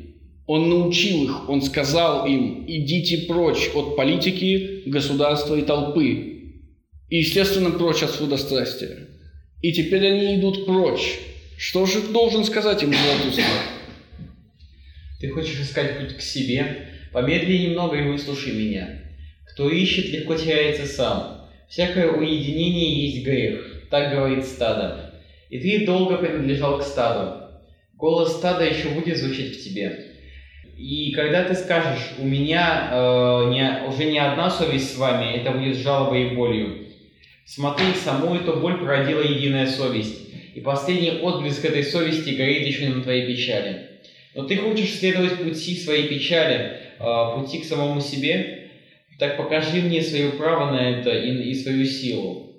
[0.47, 6.40] Он научил их, он сказал им, идите прочь от политики, государства и толпы.
[7.12, 9.10] И, естественно, прочь от судострастия.
[9.62, 11.19] И теперь они идут прочь.
[11.58, 13.41] Что же должен сказать им Златоуст?
[15.19, 16.88] Ты хочешь искать путь к себе?
[17.12, 19.02] Помедли немного и выслушай меня.
[19.45, 21.50] Кто ищет, легко теряется сам.
[21.67, 25.13] Всякое уединение есть грех, так говорит стадо.
[25.50, 27.41] И ты долго принадлежал к стаду.
[27.93, 30.15] Голос стада еще будет звучать в тебе.
[30.78, 35.52] И когда ты скажешь, у меня э, не, уже не одна совесть с вами, это
[35.52, 36.90] будет жалобой и болью.
[37.45, 43.01] Смотри, саму эту боль породила единая совесть, и последний отблеск этой совести горит еще на
[43.01, 43.89] твоей печали.
[44.36, 48.69] Но ты хочешь следовать пути своей печали, э, пути к самому себе,
[49.19, 52.56] так покажи мне свое право на это и, и свою силу.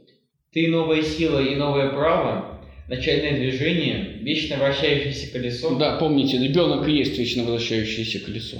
[0.53, 5.75] Ты новая сила и новое право, начальное движение, вечно вращающееся колесо.
[5.77, 8.59] Да, помните, ребенок и есть вечно вращающееся колесо.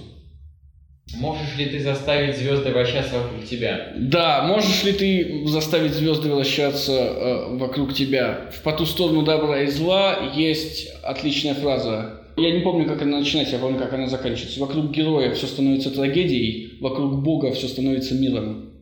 [1.15, 3.93] Можешь ли ты заставить звезды вращаться вокруг тебя?
[3.97, 8.51] Да, можешь ли ты заставить звезды вращаться э, вокруг тебя?
[8.53, 12.23] В «По ту сторону добра и зла» есть отличная фраза.
[12.37, 14.61] Я не помню, как она начинается, я помню, как она заканчивается.
[14.61, 18.73] Вокруг героя все становится трагедией, вокруг Бога все становится миром.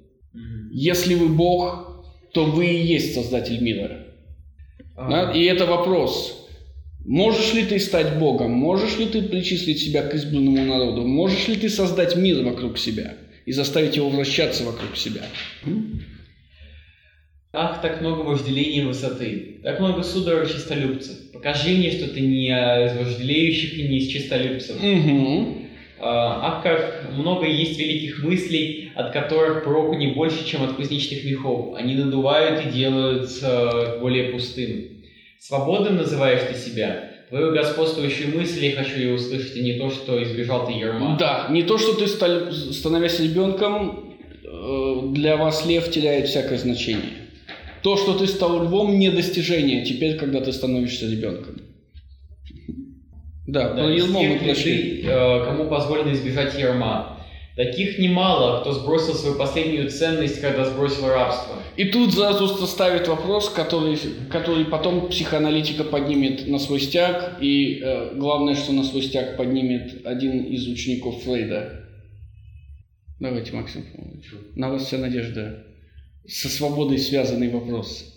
[0.73, 4.07] Если вы Бог, то вы и есть Создатель мира.
[4.97, 5.33] Да?
[5.33, 6.40] И это вопрос.
[7.05, 8.53] Можешь ли ты стать Богом?
[8.53, 11.07] Можешь ли ты причислить себя к избранному народу?
[11.07, 13.15] Можешь ли ты создать мир вокруг себя
[13.47, 15.23] и заставить его вращаться вокруг себя?
[17.53, 21.33] Ах, так много вожделения высоты, так много судорог чистолюбцев.
[21.33, 24.77] Покажи мне, что ты не из вожделеющих и не из чистолюбцев.
[24.77, 25.57] Угу.
[25.99, 31.75] Ах, как много есть великих мыслей, от которых проку не больше, чем от кузнечных мехов.
[31.77, 33.31] Они надувают и делают
[34.01, 34.90] более пустым.
[35.41, 37.13] Свободным называешь ты себя?
[37.31, 41.17] Твою господствующую мысль я хочу ее услышать, а не то, что избежал ты ерма.
[41.19, 47.13] Да, не то, что ты, становясь ребенком, э, для вас лев теряет всякое значение.
[47.83, 51.57] То, что ты стал львом, не достижение теперь, когда ты становишься ребенком.
[53.47, 55.03] Да, да про ермо мы прошли.
[55.03, 57.20] Ты, кому позволено избежать ерма.
[57.57, 61.57] Таких немало, кто сбросил свою последнюю ценность, когда сбросил рабство.
[61.77, 63.99] И тут Заратустра ставит вопрос, который,
[64.31, 70.07] который потом психоаналитика поднимет на свой стяг, и э, главное, что на свой стяг поднимет
[70.07, 71.87] один из учеников Фрейда.
[73.19, 74.33] Давайте, Максим Павлович.
[74.55, 75.67] На вас вся надежда.
[76.27, 78.15] Со свободой связанный вопрос.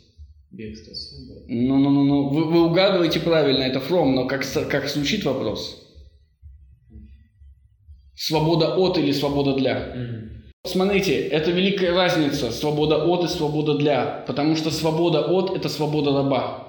[0.52, 1.46] Бегство свободы.
[1.48, 2.30] Ну, ну, ну, ну.
[2.30, 5.83] Вы, вы угадываете правильно, это фром, но как, как звучит вопрос?
[8.15, 9.71] Свобода от или свобода для?
[9.71, 10.34] Mm-hmm.
[10.65, 16.13] Смотрите, это великая разница, свобода от и свобода для, потому что свобода от– это свобода
[16.13, 16.67] раба.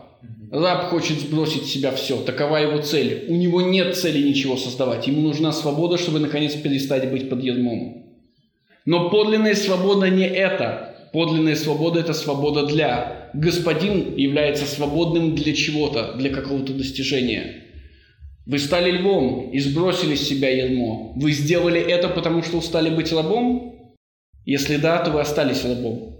[0.51, 3.27] Раб хочет сбросить с себя все, такова его цель.
[3.29, 8.05] У него нет цели ничего создавать, ему нужна свобода, чтобы наконец перестать быть под ермом.
[8.85, 10.97] Но подлинная свобода не это.
[11.13, 13.31] Подлинная свобода– это свобода для.
[13.35, 17.64] Господин является свободным для чего-то, для какого-то достижения.
[18.47, 21.15] Вы стали львом и сбросили с себя ермо.
[21.17, 23.95] Вы сделали это, потому что устали быть рабом?
[24.45, 26.15] Если да, то вы остались рабом.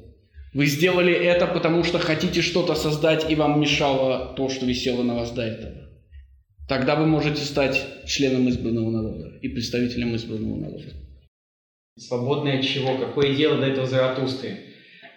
[0.55, 5.15] Вы сделали это, потому что хотите что-то создать, и вам мешало то, что висело на
[5.15, 5.75] вас до этого.
[6.69, 10.95] Тогда вы можете стать членом избранного народа и представителем избранного народа.
[11.99, 12.97] Свободный от чего?
[12.97, 14.61] Какое дело до этого Заратустры?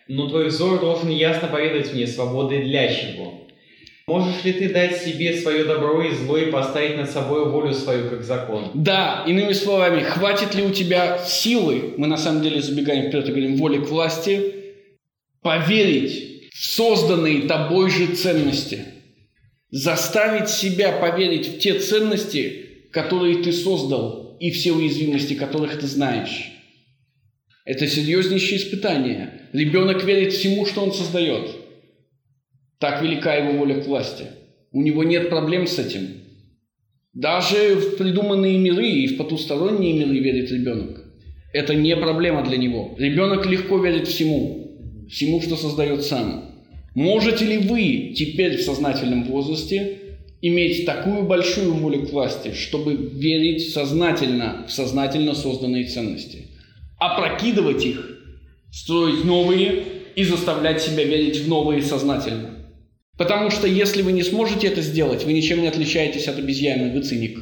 [0.10, 3.47] Но твой взор должен ясно поведать мне, свободы для чего.
[4.08, 8.10] Можешь ли ты дать себе свое добро и зло и поставить над собой волю свою
[8.10, 8.72] как закон?
[8.74, 13.32] Да, иными словами, хватит ли у тебя силы, мы на самом деле забегаем вперед и
[13.32, 14.54] говорим, воли к власти,
[15.42, 18.86] поверить в созданные тобой же ценности,
[19.72, 26.54] заставить себя поверить в те ценности, которые ты создал, и все уязвимости, которых ты знаешь.
[27.66, 29.50] Это серьезнейшее испытание.
[29.52, 31.50] Ребенок верит всему, что он создает–
[32.80, 34.26] так велика его воля к власти.
[34.72, 36.08] У него нет проблем с этим.
[37.14, 41.04] Даже в придуманные миры и в потусторонние миры верит ребенок.
[41.54, 42.94] Это не проблема для него.
[42.98, 46.52] Ребенок легко верит всему, всему, что создает сам.
[46.94, 49.98] Можете ли вы теперь в сознательном возрасте
[50.42, 56.48] иметь такую большую волю к власти, чтобы верить сознательно в сознательно созданные ценности,
[57.00, 58.20] опрокидывать их,
[58.72, 59.84] строить новые
[60.16, 62.57] и заставлять себя верить в новые сознательно?
[63.18, 67.02] Потому что если вы не сможете это сделать, вы ничем не отличаетесь от обезьяны, вы
[67.02, 67.40] циник.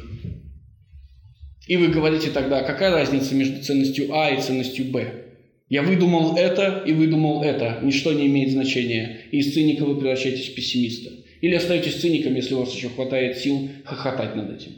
[1.66, 5.24] И вы говорите тогда, какая разница между ценностью А и ценностью Б?
[5.68, 7.80] Я выдумал это и выдумал это.
[7.82, 9.22] Ничто не имеет значения.
[9.32, 11.10] И из циника вы превращаетесь в пессимиста.
[11.40, 14.72] Или остаетесь циником, если у вас еще хватает сил хохотать над этим.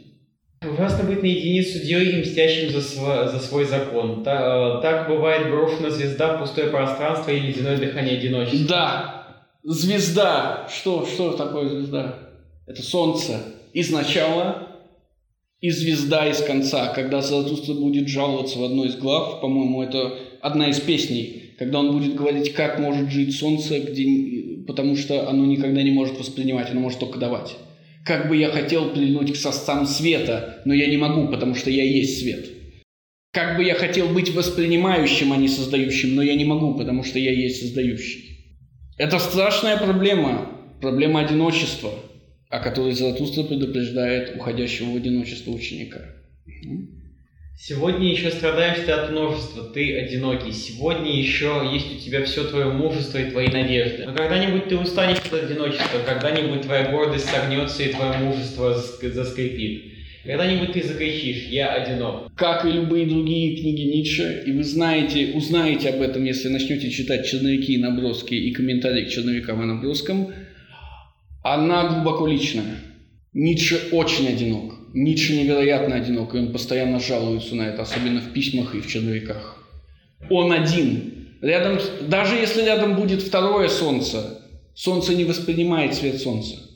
[0.67, 4.23] Ужасно быть наедине с судьей и мстящим за, сво- за свой закон.
[4.23, 8.67] Та- э, так бывает брошена звезда в пустое пространство и ледяное дыхание одиночества.
[8.67, 9.18] Да,
[9.63, 10.67] звезда.
[10.73, 12.29] Что, что такое звезда?
[12.67, 13.41] Это солнце
[13.73, 14.67] из начала
[15.59, 16.93] и звезда из конца.
[16.93, 21.91] Когда Заратустра будет жаловаться в одной из глав, по-моему, это одна из песней, когда он
[21.91, 26.79] будет говорить, как может жить солнце, где, потому что оно никогда не может воспринимать, оно
[26.79, 27.55] может только давать.
[28.05, 31.83] Как бы я хотел прильнуть к сосцам света, но я не могу, потому что я
[31.83, 32.45] есть свет.
[33.31, 37.19] Как бы я хотел быть воспринимающим, а не создающим, но я не могу, потому что
[37.19, 38.28] я есть создающий.
[38.99, 41.91] Это страшная проблема, проблема одиночества,
[42.49, 46.01] о которой Заратустра предупреждает уходящего в одиночество ученика.
[47.57, 50.51] Сегодня еще страдаешь ты от множества, ты одинокий.
[50.51, 54.03] Сегодня еще есть у тебя все твое мужество и твои надежды.
[54.05, 59.98] Но когда-нибудь ты устанешь от одиночества, когда-нибудь твоя гордость согнется и твое мужество заск- заскрипит.
[60.23, 62.33] Когда-нибудь ты закричишь «Я одинок».
[62.35, 67.25] Как и любые другие книги Ницше, и вы знаете, узнаете об этом, если начнете читать
[67.25, 70.33] черновики и наброски и комментарии к черновикам и наброскам,
[71.43, 72.75] она глубоко личная.
[73.33, 74.75] Ницше очень одинок.
[74.93, 79.63] Ницше невероятно одинок, и он постоянно жалуется на это, особенно в письмах и в черновиках.
[80.29, 81.13] Он один.
[81.41, 84.41] Рядом, даже если рядом будет второе солнце,
[84.73, 86.68] солнце не воспринимает свет солнца.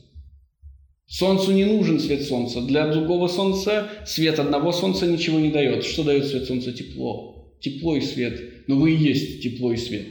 [1.08, 2.62] Солнцу не нужен свет солнца.
[2.62, 5.84] Для другого солнца свет одного солнца ничего не дает.
[5.84, 6.72] Что дает свет солнца?
[6.72, 7.54] Тепло.
[7.60, 8.68] Тепло и свет.
[8.68, 10.08] Но вы и есть тепло и свет.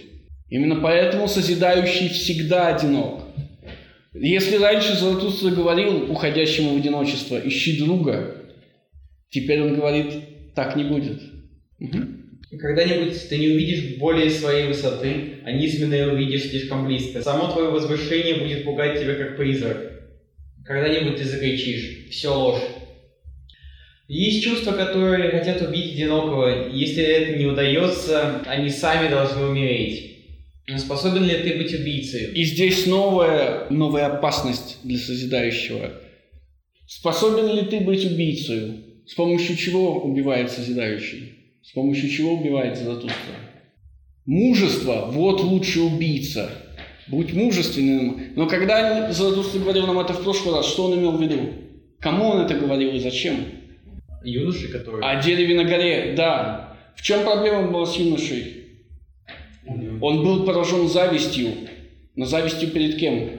[0.48, 3.22] Именно поэтому созидающий всегда одинок.
[4.14, 8.36] Если раньше Заратустра говорил уходящему в одиночество «ищи друга»,
[9.30, 10.12] теперь он говорит
[10.54, 11.22] «так не будет».
[12.58, 17.22] Когда-нибудь ты не увидишь более своей высоты, а низменное увидишь слишком близко.
[17.22, 19.91] Само твое возвышение будет пугать тебя как призрак.
[20.64, 22.62] Когда-нибудь ты закричишь «Все ложь».
[24.08, 26.70] Есть чувства, которые хотят убить одинокого.
[26.70, 30.12] Если это не удается, они сами должны умереть.
[30.76, 32.32] Способен ли ты быть убийцей?
[32.32, 35.92] И здесь новая, новая опасность для созидающего.
[36.86, 39.02] Способен ли ты быть убийцей?
[39.06, 41.32] С помощью чего убивает созидающий?
[41.62, 43.34] С помощью чего убивает Заратустра?
[44.26, 46.50] Мужество– вот лучший убийца.
[47.08, 48.32] Будь мужественным.
[48.36, 51.52] Но когда Заратустра говорил нам это в прошлый раз, что он имел в виду?
[52.00, 53.36] Кому он это говорил и зачем?
[54.24, 55.04] Юноши, которые...
[55.04, 56.76] О дереве на горе, да.
[56.96, 58.66] В чем проблема была с юношей?
[59.66, 61.52] Он был поражен завистью.
[62.14, 63.30] Но завистью перед кем?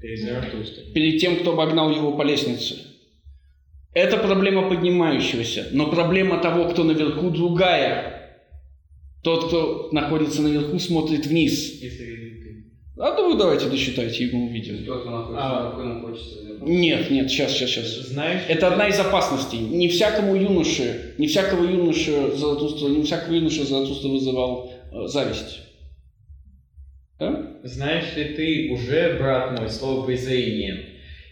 [0.00, 0.92] Перед Заратустрой.
[0.92, 2.76] Перед тем, кто обогнал его по лестнице.
[3.92, 5.68] Это проблема поднимающегося.
[5.72, 8.38] Но проблема того, кто наверху, другая.
[9.22, 11.82] Тот, кто находится наверху, смотрит вниз.
[11.82, 12.19] Если
[13.02, 14.84] А то вы давайте досчитайте, и мы увидим.
[15.34, 15.70] А.
[15.70, 16.36] какой нам хочется.
[16.60, 18.08] Нет, нет, сейчас, сейчас, сейчас.
[18.08, 19.58] Знаешь, Это одна из опасностей.
[19.58, 25.60] Не всякому юноше, не всякого юноше Заратустра, не всякого юноше Заратустра вызывал э, зависть.
[27.18, 27.60] Да?
[27.62, 30.84] Знаешь ли ты уже, брат мой, слово презрение,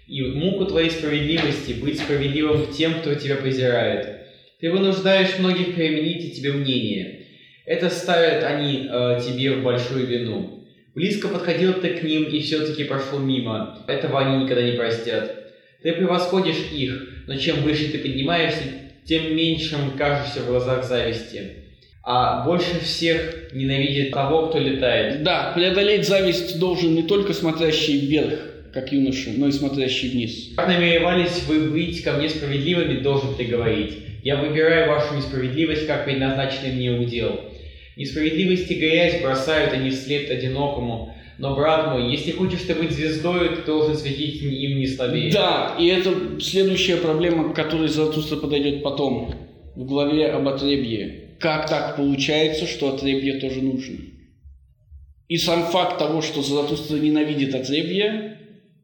[0.06, 4.22] и муку твоей справедливости быть справедливым к тем, кто тебя презирает.
[4.58, 7.26] Ты вынуждаешь многих переменить тебе мнение.
[7.66, 10.57] Это ставят они э, тебе в большую вину.
[10.94, 13.78] Близко подходил ты к ним и все-таки прошел мимо.
[13.86, 15.52] Этого они никогда не простят.
[15.82, 18.64] Ты превосходишь их, но чем выше ты поднимаешься,
[19.04, 21.64] тем меньшим кажешься в глазах зависти.
[22.02, 25.22] А больше всех ненавидит того, кто летает.
[25.22, 28.40] Да, преодолеть зависть должен не только смотрящий вверх,
[28.72, 30.54] как юноша, но и смотрящий вниз.
[30.56, 33.98] Как намеревались вы быть ко мне справедливыми, должен ты говорить.
[34.22, 37.40] Я выбираю вашу несправедливость, как предназначенный мне удел.
[37.98, 41.12] Несправедливость и грязь бросают они вслед одинокому.
[41.36, 45.32] Но, брат мой, если хочешь ты быть звездой, ты должен светить им не слабее.
[45.32, 49.34] Да, и это следующая проблема, к которой Заратустра подойдет потом,
[49.74, 51.34] в главе об отребье.
[51.40, 53.96] Как так получается, что отребье тоже нужно?
[55.26, 58.38] И сам факт того, что Заратустра ненавидит отребье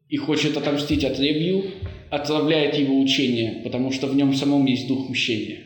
[0.09, 1.71] и хочет отомстить отребью,
[2.09, 5.59] отравляет его учение, потому что в нем самом есть дух мщения.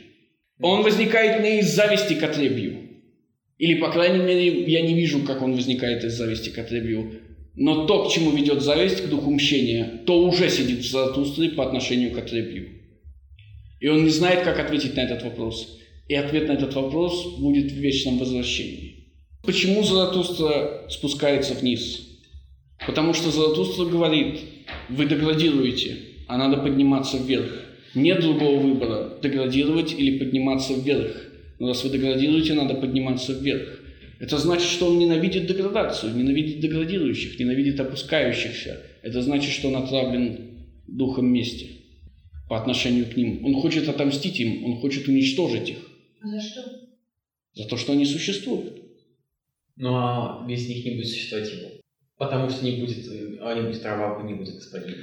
[0.61, 2.88] Он возникает не из зависти к отребью.
[3.59, 7.21] Или, по крайней мере, я не вижу, как он возникает из зависти к отребью.
[7.55, 11.65] Но то, к чему ведет зависть, к духу мщения, то уже сидит в Заратустре по
[11.65, 12.69] отношению к отребью.
[13.81, 15.77] И он не знает, как ответить на этот вопрос.
[16.07, 19.07] И ответ на этот вопрос будет в вечном возвращении.
[19.43, 22.07] Почему Заратустра спускается вниз?
[22.87, 24.39] Потому что Заратустра говорит,
[24.87, 27.65] вы деградируете, а надо подниматься вверх.
[27.93, 31.28] Нет другого выбора– деградировать или подниматься вверх.
[31.59, 33.79] Но раз вы деградируете, надо подниматься вверх.
[34.19, 38.81] Это значит, что он ненавидит деградацию, ненавидит деградирующих, ненавидит опускающихся.
[39.01, 41.79] Это значит, что он отравлен духом мести.
[42.49, 43.45] по отношению к ним.
[43.45, 45.77] Он хочет отомстить им, он хочет уничтожить их.
[46.21, 46.61] А за что?
[47.53, 48.81] За то, что они существуют.
[49.75, 51.69] Ну а без них не будет существовать его.
[52.17, 53.05] Потому что не будет,
[53.41, 54.97] а не будет Раваба, не будет господина.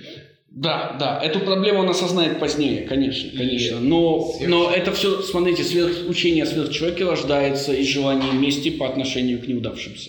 [0.57, 3.78] Да, да, эту проблему он осознает позднее, конечно, конечно.
[3.78, 9.38] Но, но это все, смотрите, сверх, учение о сверхчеловеке рождается из желания мести по отношению
[9.38, 10.09] к неудавшимся.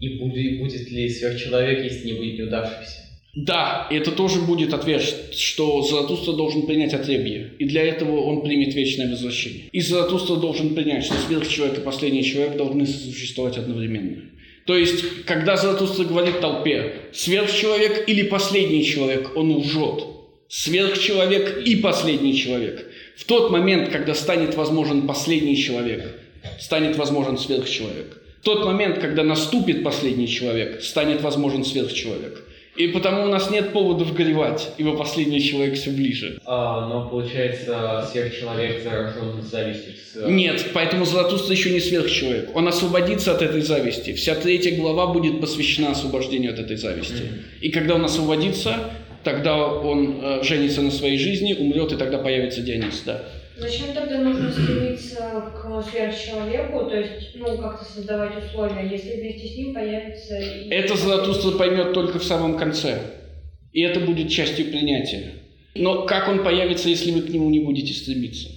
[0.00, 3.04] И будет, будет ли сверхчеловек, если не будет неудавшийся?
[3.36, 7.52] Да, это тоже будет ответ, что Заратустра должен принять отребье.
[7.60, 9.68] И для этого он примет вечное возвращение.
[9.70, 14.22] И Заратустра должен принять, что сверхчеловек и последний человек должны сосуществовать одновременно.
[14.66, 20.04] То есть, когда Заратустра говорит толпе «сверхчеловек или последний человек», он лжет.
[20.48, 22.86] Сверхчеловек и последний человек.
[23.16, 26.18] В тот момент, когда станет возможен последний человек,
[26.58, 28.22] станет возможен сверхчеловек.
[28.40, 32.44] В тот момент, когда наступит последний человек, станет возможен сверхчеловек.
[32.76, 36.40] И потому у нас нет поводов горевать, ибо последний человек все ближе.
[36.44, 39.92] А, но получается, сверхчеловек заражен завистью.
[39.94, 42.50] с- Нет, поэтому Златуста еще не сверхчеловек.
[42.56, 44.12] Он освободится от этой зависти.
[44.14, 47.12] Вся третья глава будет посвящена освобождению от этой зависти.
[47.22, 47.42] Мгм.
[47.60, 48.90] И когда он освободится,
[49.22, 53.22] тогда он э, женится на своей жизни, умрет, и тогда появится Дионис, да.
[53.56, 59.56] Зачем тогда нужно стремиться к сверхчеловеку, то есть, ну, как-то создавать условия, если вместе с
[59.56, 60.34] ним появится...
[60.34, 62.98] Это Златуста поймет только в самом конце.
[63.72, 65.34] И это будет частью принятия.
[65.76, 68.48] Но как он появится, если вы к нему не будете стремиться?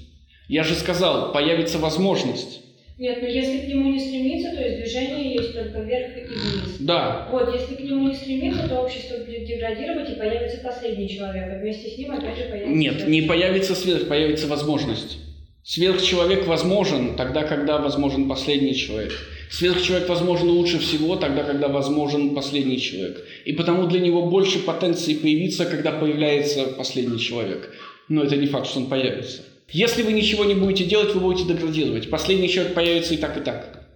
[0.47, 2.61] Я же сказал, появится возможность.
[2.97, 6.77] Нет, но если к нему не стремиться, то есть движение есть только вверх и вниз.
[6.79, 11.43] Да, Вот, если к нему не стремиться, то общество будет деградировать, и появится последний человек,
[11.51, 12.75] а вместе с ним опять же появится...
[12.75, 13.27] Нет, не сверхчеловек.
[13.27, 15.19] появится сверх, появится возможность.
[15.63, 19.13] Сверхчеловек возможен тогда, когда возможен последний человек.
[19.51, 23.23] Сверхчеловек возможен лучше всего тогда, когда возможен последний человек.
[23.45, 27.69] И потому для него больше потенции появиться, когда появляется последний человек.
[28.07, 29.43] Но это не факт, что он появится.
[29.71, 32.09] Если вы ничего не будете делать, вы будете деградировать.
[32.09, 33.87] Последний человек появится и так, и так.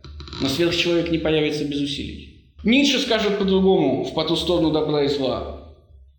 [0.41, 2.45] Но сверхчеловек не появится без усилий.
[2.63, 5.75] Ницше скажет по-другому, в «По ту сторону добра и зла».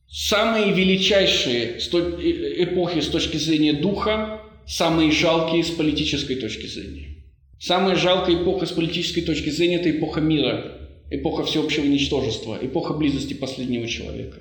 [0.09, 7.25] Самые величайшие э- эпохи с точки зрения духа, самые жалкие с политической точки зрения.
[7.61, 10.79] Самая жалкая эпоха с политической точки зрения– это эпоха мира,
[11.11, 14.39] эпоха всеобщего ничтожества, эпоха близости последнего человека.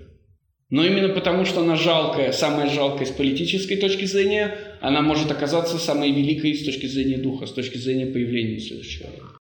[0.70, 5.77] Но именно потому, что она жалкая, самая жалкая с политической точки зрения, она может оказаться
[5.77, 9.38] самой великой с точки зрения духа, с точки зрения появления сверхчеловека.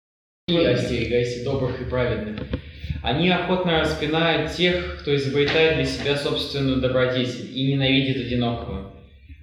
[0.48, 2.48] И остерегайся добрых и праведных.
[3.04, 8.94] Они охотно распинают тех, кто изобретает для себя собственную добродетель и ненавидит одинокого.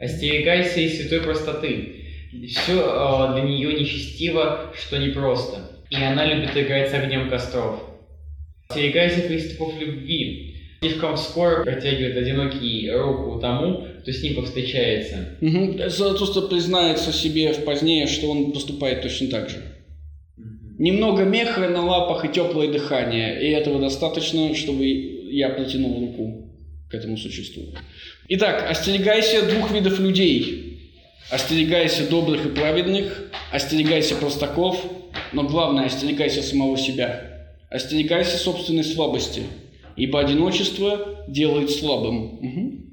[0.00, 2.00] Остерегайся и святой простоты.
[2.48, 5.70] Все для нее нечестиво, что непросто.
[5.90, 7.80] И она любит играть с огнем костров.
[8.68, 10.53] Остерегайся приступов любви.
[10.84, 15.38] Слишком скоро протягивает одинокий руку тому, кто с ним повстречается.
[15.40, 15.88] Угу.
[15.88, 19.62] Заратустра признается себе в позднее, что он поступает точно так же.
[20.78, 26.50] Немного меха на лапах и теплое дыхание, и этого достаточно, чтобы я протянул руку
[26.90, 27.62] к этому существу.
[28.28, 30.80] Итак, остерегайся двух видов людей.
[31.30, 34.84] Остерегайся добрых и праведных, остерегайся простаков,
[35.32, 37.30] но главное, остерегайся самого себя.
[37.70, 39.44] Остерегайся собственной слабости,
[39.96, 42.38] ибо одиночество делает слабым.
[42.40, 42.84] Мгм.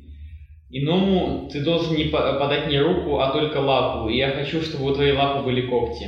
[0.69, 4.91] Иному ты должен не по- подать не руку, а только лапу, и я хочу, чтобы
[4.91, 6.07] у твоей лапы были когти.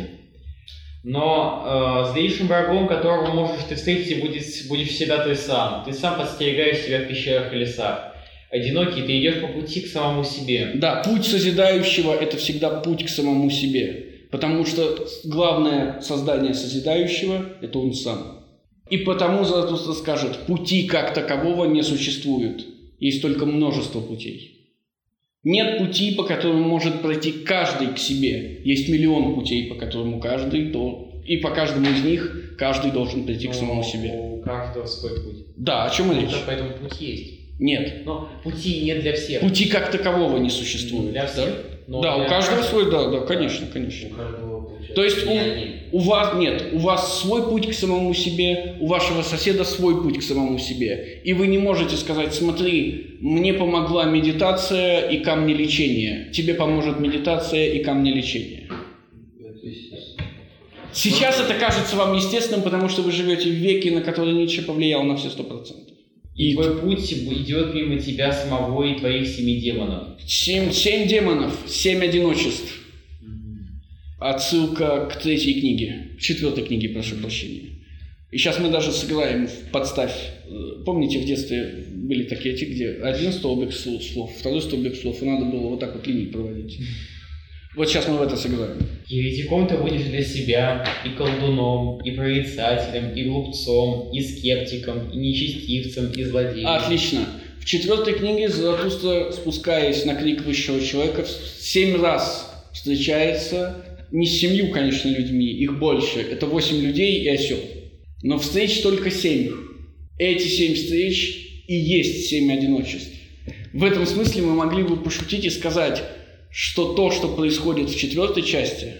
[1.03, 5.83] Но э, злейшим врагом, которого можешь ты встретить, будет, будешь всегда ты сам.
[5.83, 8.13] Ты сам подстерегаешь себя в пещерах и лесах.
[8.49, 10.71] Одинокий, ты идешь по пути к самому себе.
[10.75, 14.27] Да, путь созидающего– это всегда путь к самому себе.
[14.31, 18.42] Потому что главное создание созидающего– это он сам.
[18.89, 22.65] И потому Заратустра скажет, пути как такового не существует.
[22.99, 24.53] Есть только множество путей.
[25.43, 28.61] Нет пути, по которому может пройти каждый к себе.
[28.63, 31.11] Есть миллион путей, по которому каждый, то...
[31.25, 34.11] и по каждому из них каждый должен прийти к самому Но себе.
[34.11, 35.45] У каждого свой путь.
[35.57, 36.29] Да, о чем речь?
[36.29, 37.59] Это поэтому путь есть.
[37.59, 38.05] Нет.
[38.05, 39.41] Но пути нет для всех.
[39.41, 41.11] Пути как такового не существует.
[41.11, 41.27] Для да?
[41.27, 41.53] всех.
[41.87, 44.09] но Да, у для каждого свой, да, да, конечно, конечно.
[44.09, 44.52] У каждого
[44.87, 44.95] получается.
[44.95, 45.83] То есть у-.
[45.93, 50.17] У вас нет, у вас свой путь к самому себе, у вашего соседа свой путь
[50.17, 51.21] к самому себе.
[51.23, 56.31] И вы не можете сказать, смотри, мне помогла медитация и камни лечения.
[56.33, 58.67] Тебе поможет медитация и камни лечения.
[60.91, 65.03] Сейчас это кажется вам естественным, потому что вы живете в веке, на который Ницше повлиял
[65.03, 65.93] на все сто процентов.
[66.35, 70.19] И твой путь идет мимо тебя самого и твоих семи демонов.
[70.25, 72.82] Семь, семь демонов, семь одиночеств.
[74.23, 77.71] Отсылка к третьей книге, к четвертой книге, прошу прощения.
[78.31, 80.15] И сейчас мы даже сыграем в подставь.
[80.47, 85.25] Э, Помните, в детстве были такие эти, где один столбик слов, второй столбик слов, и
[85.25, 86.79] надо было вот так вот линии проводить.
[87.75, 88.77] Вот сейчас мы в это сыграем.
[89.07, 96.13] Еретиком ты будешь для себя и колдуном, и прорицателем, и глупцом, и скептиком, и нечестивцем,
[96.13, 96.67] и злодеем.
[96.67, 97.27] Отлично.
[97.59, 101.25] В четвертой книге Заратустра, спускаясь на крик высшего человека,
[101.59, 106.19] семь раз встречается не с семью, конечно, людьми, их больше.
[106.19, 107.59] Это восемь людей и осел.
[108.21, 109.51] Но встреч только семь.
[110.17, 113.11] Эти семь встреч и есть семь одиночеств.
[113.73, 116.03] В этом смысле мы могли бы пошутить и сказать,
[116.51, 118.93] что то, что происходит в четвертой части,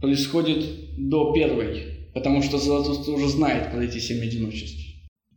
[0.00, 0.64] происходит
[0.98, 4.84] до первой, потому что Заратустра уже знает про эти семь одиночеств.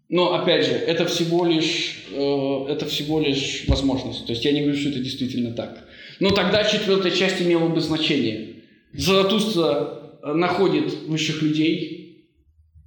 [0.09, 4.25] Но опять же, это всего лишь, э, это всего лишь возможность.
[4.25, 5.85] То есть я не говорю, что это действительно так.
[6.19, 8.56] Но тогда четвертая часть имела бы значение.
[8.93, 12.27] Заратустра находит высших людей,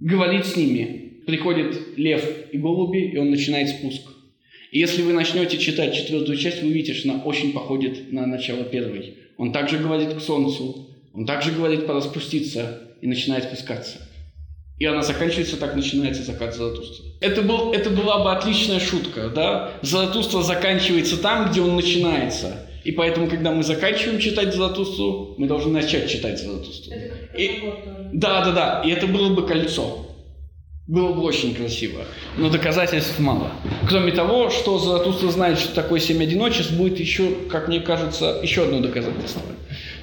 [0.01, 4.03] говорит с ними, приходит лев и голуби, и он начинает спуск.
[4.73, 8.65] И если вы начнете читать четвертую часть, вы увидите, что она очень походит на начало
[8.65, 9.15] первой.
[9.37, 13.99] Он также говорит к солнцу, он также говорит пора спуститься и начинает спускаться.
[14.79, 17.05] И она заканчивается, так начинается закат Заратустра.
[17.21, 19.73] Это, был, это была бы отличная шутка, да?
[19.83, 22.70] Заратустра заканчивается там, где он начинается.
[22.91, 26.43] И поэтому, когда мы заканчиваем читать Заратустру, мы должны начать читать.
[26.43, 27.63] Это как И-.
[28.13, 28.83] Да, да, да.
[28.85, 30.09] И это было бы кольцо.
[30.89, 32.05] Было бы очень красиво.
[32.37, 33.53] Но доказательств мало.
[33.89, 38.65] Кроме того, что Заратустра знает, что такое семь одиночеств, будет еще, как мне кажется, еще
[38.65, 39.43] одно доказательство.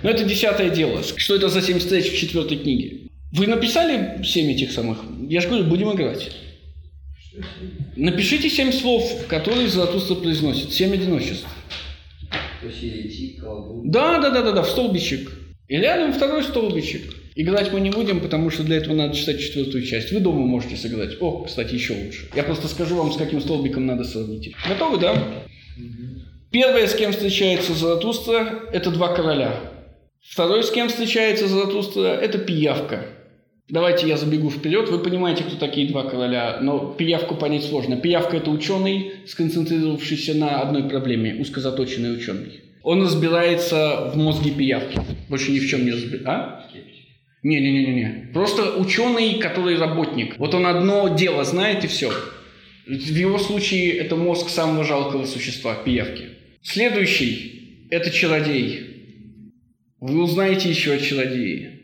[0.02, 1.02] Но это десятое дело.
[1.04, 3.10] Что это за семь встреч в четвертой книге?
[3.34, 5.00] Вы написали семь этих самых?
[5.28, 6.32] Я же говорю, будем играть.
[7.98, 10.72] Напишите семь слов, которые Заратустра произносит.
[10.72, 11.48] Семь одиночеств.
[12.62, 13.90] То есть еретик, колдун.
[13.90, 15.32] Да, да, да, да, да, в столбичек.
[15.68, 17.14] И рядом второй столбичек.
[17.36, 20.12] Играть мы не будем, потому что для этого надо читать четвертую часть.
[20.12, 21.18] Вы дома можете сыграть.
[21.22, 22.30] О, кстати, еще лучше.
[22.36, 24.56] Я просто скажу вам, с каким столбиком надо сравнить.
[24.68, 25.44] Готовы, да?
[26.52, 29.54] Первое, с кем встречается Заратустра, это два короля.
[30.28, 33.06] Второй, с кем встречается Заратустра, это пиявка.
[33.70, 34.90] Давайте я забегу вперед.
[34.90, 37.98] Вы понимаете, кто такие два короля, но пиявку понять сложно.
[37.98, 42.62] Пиявка– это ученый, сконцентрировавшийся на одной проблеме, узкозаточенный ученый.
[42.84, 45.02] Он разбирается в мозге пиявки.
[45.28, 46.30] Больше ни в чем не разбирается.
[46.30, 46.70] А?
[47.44, 48.30] Не-не-не-не.
[48.34, 50.38] Просто ученый, который работник.
[50.38, 52.10] Вот он одно дело знает и все.
[52.86, 56.30] В его случае это мозг самого жалкого существа, пиявки.
[56.62, 58.80] Следующий– это чародей.
[60.00, 61.77] Вы узнаете еще о чародее.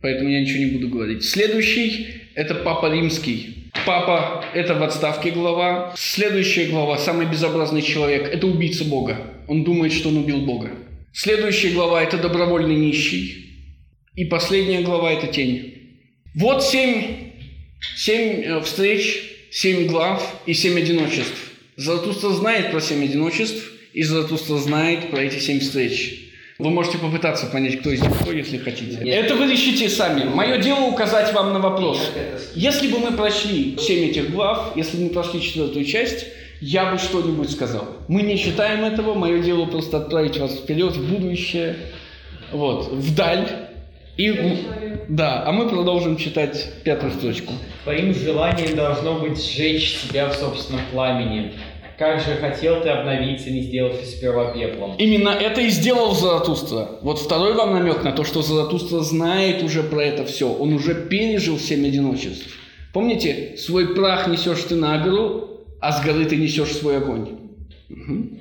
[0.00, 1.24] Поэтому я ничего не буду говорить.
[1.24, 3.70] Следующий– это Папа Римский.
[3.84, 5.94] Папа– это в отставке глава.
[5.96, 9.16] Следующая глава– самый безобразный человек– это убийца Бога.
[9.48, 10.70] Он думает, что он убил Бога.
[11.12, 13.44] Следующая глава– это добровольный нищий.
[14.14, 15.74] И последняя глава– это тень.
[16.34, 17.32] Вот семь,
[17.96, 21.52] семь э, встреч, семь глав и семь одиночеств.
[21.76, 26.27] Заратустра знает про семь одиночеств, и Заратустра знает про эти семь встреч.
[26.58, 28.98] Вы можете попытаться понять, кто из них кто, если хотите.
[29.04, 29.26] Нет.
[29.26, 30.24] Это вы решите сами.
[30.24, 32.10] Мое дело указать вам на вопрос.
[32.56, 36.26] Если бы мы прошли семь этих глав, если бы мы прошли четвертую часть,
[36.60, 37.86] я бы что-нибудь сказал.
[38.08, 41.76] Мы не считаем этого, мое дело просто отправить вас вперед, в будущее,
[42.50, 43.68] вот, вдаль.
[44.16, 44.64] И,
[45.08, 47.52] да, а мы продолжим читать пятую строчку.
[47.84, 51.52] Твоим желанием должно быть сжечь себя в собственном пламени.
[51.98, 54.94] Как же хотел ты обновиться, не сделавшись сперва пеплом.
[54.98, 56.90] Именно это и сделал Заратустра.
[57.02, 60.48] Вот второй вам намек на то, что Заратустра знает уже про это все.
[60.48, 62.46] Он уже пережил семь одиночеств.
[62.92, 67.36] Помните, свой прах несешь ты на гору, а с горы ты несешь свой огонь.
[67.88, 68.40] Мгм.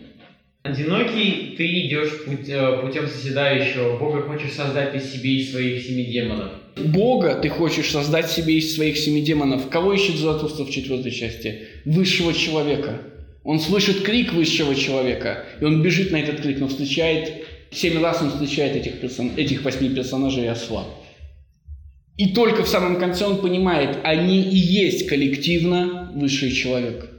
[0.62, 3.97] Одинокий ты идешь путь- э, путем созидающего.
[3.97, 6.51] Бога хочешь создать из себе и своих семи демонов.
[6.76, 9.68] Бога ты хочешь создать себе из своих семи демонов.
[9.70, 11.64] Кого ищет Заратустра в четвертой части?
[11.86, 12.99] Высшего человека.
[13.48, 18.22] Он слышит крик высшего человека, и он бежит на этот крик, но встречает, семь раз
[18.22, 20.86] он встречает этих, персон- этих восьми персонажей осла.
[22.18, 27.10] И только в самом конце он понимает, они и есть коллективно высший человек.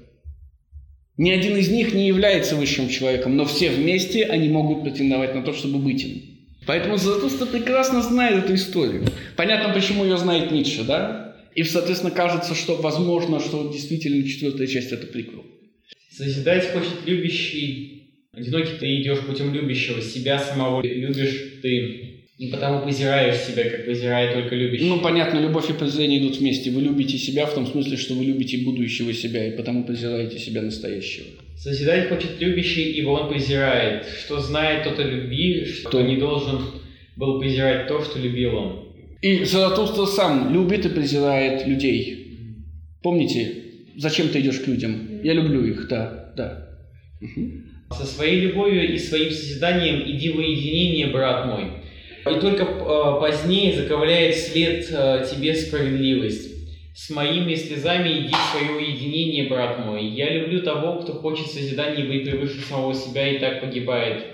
[1.17, 5.43] Ни один из них не является высшим человеком, но все вместе они могут претендовать на
[5.43, 6.23] то, чтобы быть им.
[6.67, 9.07] Поэтому Заратустра прекрасно знает эту историю.
[9.35, 11.37] Понятно, почему ее знает Ницше, да?
[11.55, 15.47] И, соответственно, кажется, что возможно, что действительно четвертая часть это приквел.
[16.11, 18.03] Созидать хочет любящий.
[18.33, 20.01] Одинокий ты идешь путем любящего.
[20.01, 22.05] Себя самого любишь ты.
[22.39, 24.85] И потому презираешь себя, как презирает только любящий.
[24.85, 26.71] Ну, понятно, любовь и презрение идут вместе.
[26.71, 30.63] Вы любите себя в том смысле, что вы любите будущего себя, и потому презираете себя
[30.63, 31.27] настоящего.
[31.57, 34.07] Созидать хочет любящий, ибо он презирает.
[34.25, 36.03] Что знает тот о любви, что Кто?
[36.03, 36.61] не должен
[37.17, 38.89] был презирать то, что любил он.
[39.21, 42.37] И Заратустра сам любит и презирает людей.
[43.03, 43.53] Помните,
[43.99, 45.21] зачем ты идешь к людям.
[45.23, 46.69] Я люблю их, да, да.
[47.91, 51.83] Со своей любовью и своим созиданием иди в уединение, брат мой.
[52.21, 56.57] И только э, позднее заковыляет след э, тебе справедливость.
[56.95, 60.05] С моими слезами иди в свое уединение, брат мой.
[60.05, 64.25] Я люблю того, кто хочет созидания быть превыше самого себя и так погибает.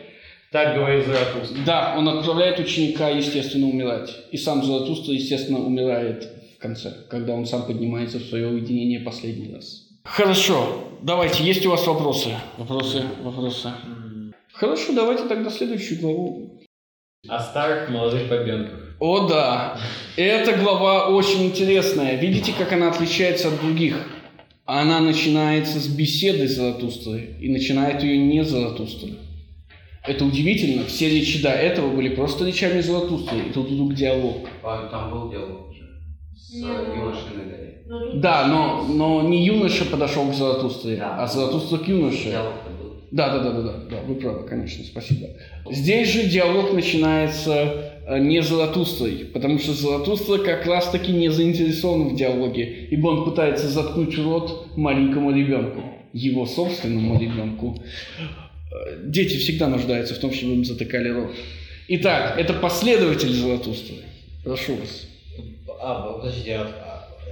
[0.50, 1.58] Так говорит Заратустра.
[1.64, 4.10] Да, он отправляет ученика, естественно, умирать.
[4.32, 6.33] И сам Заратустра, естественно, умирает
[6.64, 9.82] конце, когда он сам поднимается в свое уединение последний раз.
[10.04, 12.30] Хорошо, давайте, есть у вас вопросы?
[12.56, 13.70] Вопросы, вопросы.
[14.54, 16.62] Хорошо, давайте тогда следующую главу.
[17.28, 18.96] О старых молодых бабенках.
[18.98, 19.78] О да,
[20.16, 22.16] эта глава очень интересная.
[22.16, 23.96] Видите, как она отличается от других?
[24.64, 29.12] Она начинается с беседы Заратустры и начинает ее не Заратустры.
[30.06, 30.84] Это удивительно.
[30.84, 33.38] Все речи до этого были просто речами Заратустры.
[33.38, 34.48] И тут вдруг диалог.
[34.62, 35.63] А, Там был диалог.
[36.46, 37.82] С Не, юношей на горе.
[37.86, 41.16] Ну, Да, но, но не юноша подошел к Заратустре, Да.
[41.22, 42.32] а Заратустра к юноше.
[43.10, 45.28] Да, да, да, да, да, да, вы правы, конечно, спасибо.
[45.70, 52.16] Здесь же диалог начинается э, не Заратустрой, потому что Заратустра как раз-таки не заинтересован в
[52.16, 55.80] диалоге, ибо он пытается заткнуть рот маленькому ребенку,
[56.12, 57.80] его собственному ребенку.
[58.72, 61.30] Э, Дети всегда нуждаются в том, чтобы им затыкали рот.
[61.88, 63.96] Итак, это последователь Заратустры.
[64.44, 65.06] Прошу вас.
[65.86, 66.60] А, подождите,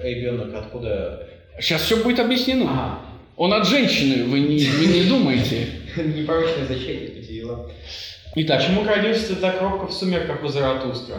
[0.02, 1.26] ребенок откуда?
[1.58, 2.64] Сейчас все будет объяснено.
[2.64, 2.98] Ага.
[3.36, 5.68] Он от женщины, вы не, вы не думаете.
[5.96, 7.70] Непорочное зачатие, дела.
[8.34, 11.16] Итак, Почему ты так робко в сумерках у Заратустра?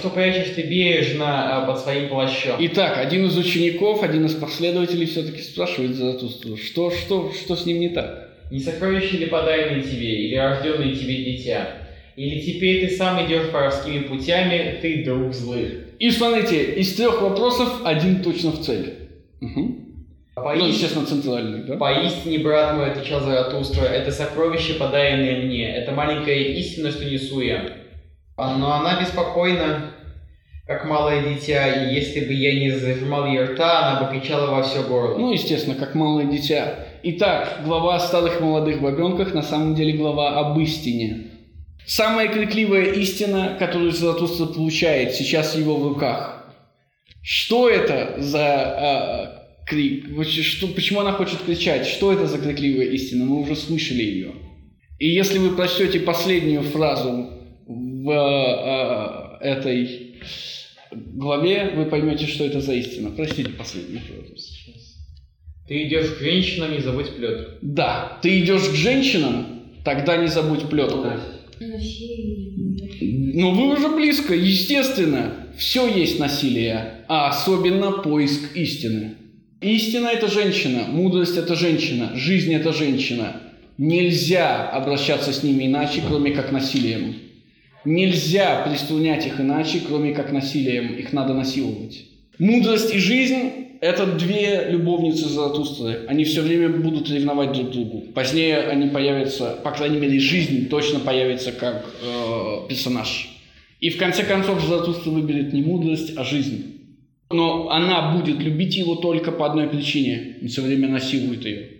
[0.00, 2.56] Что прячешь ты бережно а, под своим плащом?
[2.58, 7.78] Итак, один из учеников, один из последователей все-таки спрашивает Заратустру, что, что, что с ним
[7.78, 8.30] не так?
[8.50, 11.68] Не сокровище ли подаренное тебе, или рожденное тебе дитя?
[12.16, 15.91] Или теперь ты сам идешь воровскими путями, ты друг злых?
[16.02, 19.08] И смотрите, из трех вопросов один точно в цель.
[19.40, 19.78] Мгм.
[20.34, 21.76] Ну, Поистине, естественно, центральный, да?
[21.76, 27.74] поистине, брат мой, отвечал Заратустра, это сокровище, подаренное мне, это маленькая истина, что несу я.
[28.36, 29.92] А, Но она беспокойна,
[30.66, 34.64] как малое дитя, и если бы я не зажимал ей рта, она бы кричала во
[34.64, 35.16] все горло.
[35.18, 36.78] Ну, естественно, как малое дитя.
[37.04, 41.28] Итак, глава о старых молодых бабенках на самом деле глава об истине.
[41.86, 46.46] Самая крикливая истина, которую Заратустра получает сейчас в его в руках.
[47.22, 50.06] Что это за а, крик?
[50.26, 51.86] Что, почему она хочет кричать?
[51.86, 53.24] Что это за крикливая истина?
[53.24, 54.32] Мы уже слышали ее.
[54.98, 57.30] И если вы прочтете последнюю фразу
[57.66, 60.16] в а, этой
[60.92, 63.10] главе, вы поймете, что это за истина.
[63.10, 64.34] Прочтите последнюю фразу.
[65.68, 67.52] Ты идешь к женщинам, не забудь плетку.
[67.62, 71.06] Да, ты идешь к женщинам, тогда не забудь плетку.
[71.68, 73.34] Насилие.
[73.34, 75.48] Ну вы уже близко, естественно.
[75.56, 79.14] Все есть насилие, а особенно поиск истины.
[79.60, 83.36] Истина– это женщина, мудрость– это женщина, жизнь– это женщина.
[83.78, 87.14] Нельзя обращаться с ними иначе, кроме как насилием.
[87.84, 90.94] Нельзя приструнять их иначе, кроме как насилием.
[90.94, 92.04] Их надо насиловать.
[92.38, 93.50] Мудрость и жизнь–
[93.82, 96.06] это две любовницы Заратустры.
[96.06, 98.04] Они все время будут ревновать друг другу.
[98.14, 103.28] Позднее они появятся, по крайней мере, жизнь точно появится как э, персонаж.
[103.80, 106.76] И в конце концов Заратустра выберет не мудрость, а жизнь.
[107.32, 110.36] Но она будет любить его только по одной причине.
[110.40, 111.70] Он все время насилует ее.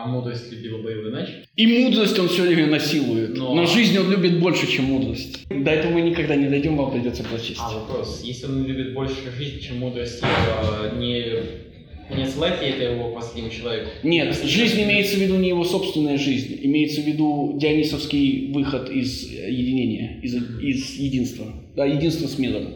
[0.00, 1.44] А мудрость любила бы его иначе?
[1.56, 3.36] И мудрость он все время насилует.
[3.36, 5.40] Но- Но жизнь он любит больше, чем мудрость.
[5.50, 7.58] До этого мы никогда не дойдем, вам придется прочесть.
[7.58, 12.84] А вопрос, если он любит больше жизнь, чем мудрость, э, не, не отсылать ли это
[12.84, 13.90] его последнему человеку?
[14.04, 19.24] Нет, жизнь имеется в виду не его собственная жизнь, имеется в виду дионисовский выход из
[19.32, 22.74] э, единения, из, из единства, да, единство с миром.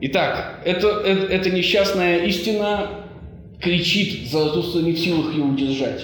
[0.00, 3.05] Итак, это, это, эта несчастная истина
[3.60, 6.02] кричит, Заратустра не в силах ее удержать.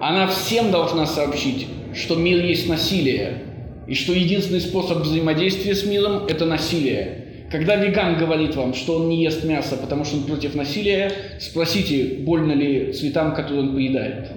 [0.00, 3.42] Она всем должна сообщить, что мир есть насилие,
[3.86, 7.24] и что единственный способ взаимодействия с миром– это насилие.
[7.50, 11.10] Когда веган говорит вам, что он не ест мясо, потому что он против насилия,
[11.40, 14.30] спросите, больно ли цветам, которые он поедает.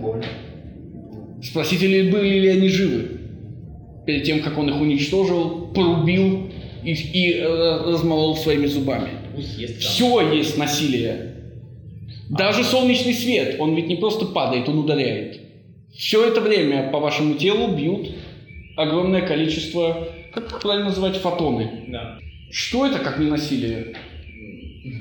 [1.43, 3.19] Спросите, ли были ли они живы
[4.05, 6.49] перед тем, как он их уничтожил, порубил
[6.83, 9.09] и, и э, размолол своими зубами.
[9.79, 11.30] Все есть насилие.
[12.31, 15.41] Даже солнечный свет, он ведь не просто падает, он ударяет.
[15.93, 18.09] Все это время по вашему телу бьют
[18.77, 21.85] огромное количество, как правильно называть, фотоны.
[21.89, 22.19] Да.
[22.49, 23.95] Что это, как не насилие?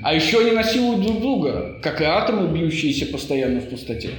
[0.03, 4.09] А еще они насилуют друг друга, как и атомы, бьющиеся постоянно в пустоте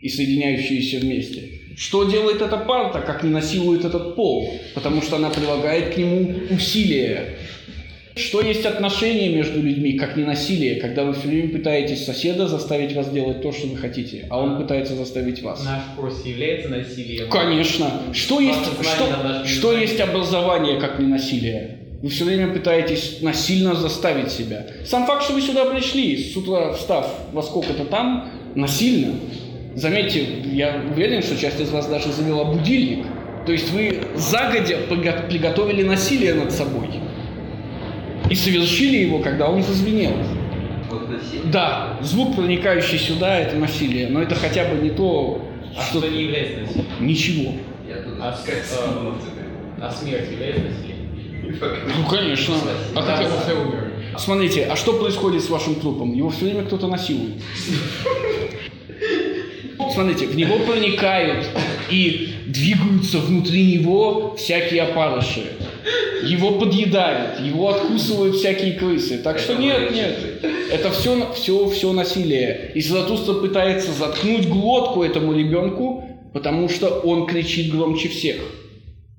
[0.00, 1.60] и соединяющиеся вместе.
[1.76, 4.58] Что делает эта парта, как не насилует этот пол?
[4.74, 7.36] Потому что она прилагает к нему усилия.
[8.22, 12.94] Что есть отношения между людьми, как не насилие, когда вы все время пытаетесь соседа заставить
[12.94, 15.64] вас делать то, что вы хотите, а он пытается заставить вас.
[15.64, 17.28] Наш курс является насилием.
[17.28, 17.90] Конечно.
[18.12, 21.78] Что есть, что, что есть образование, как не насилие?
[22.02, 24.66] Вы все время пытаетесь насильно заставить себя.
[24.84, 29.14] Сам факт, что вы сюда пришли, с утра встав во сколько-то там, насильно.
[29.74, 33.06] Заметьте, я уверен, что часть из вас даже завела будильник.
[33.46, 36.88] То есть вы загодя приго- приготовили насилие над собой.
[38.32, 40.14] И совершили его, когда он зазвенел.
[40.88, 41.06] Вот.
[41.50, 44.08] Да, звук, проникающий сюда, это насилие.
[44.08, 45.98] Но это хотя бы не то, А что...
[45.98, 46.86] что не является насилием?
[47.00, 47.52] Ничего.
[47.86, 49.16] Я тут А, а,
[49.82, 51.90] а смерть является насилием?
[51.94, 52.54] Ну, конечно.
[52.94, 53.92] А Да, как уже умер.
[54.16, 56.14] Смотрите, а что происходит с вашим трупом?
[56.14, 57.34] Его все время кто-то насилует.
[59.92, 61.48] Смотрите, в него проникают
[61.90, 65.52] и двигаются внутри него всякие опарыши.
[66.22, 69.18] Его подъедают, его откусывают всякие крысы.
[69.18, 70.18] Так что нет, нет.
[70.70, 72.72] Это все, все, все насилие.
[72.74, 78.36] И Златуста пытается заткнуть глотку этому ребенку, потому что он кричит громче всех.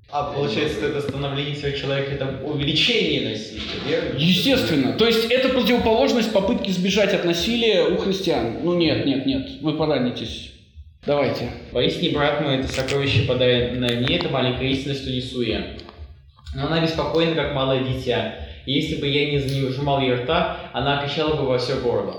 [0.10, 4.20] А получается, это становление своего человека, это увеличение насилия, верно?
[4.20, 4.94] Естественно.
[4.94, 8.58] То есть это противоположность попытки сбежать от насилия у христиан.
[8.64, 10.52] Ну нет, нет, нет, вы поранитесь.
[11.06, 11.50] Давайте.
[11.72, 15.78] Поистине, брат мой, это сокровище подай на мне, это маленькая истина, что несу я.
[16.56, 18.36] Но она беспокойна, как малое дитя.
[18.66, 22.16] И если бы я не зажимал ей рта, она кричала бы во все горло.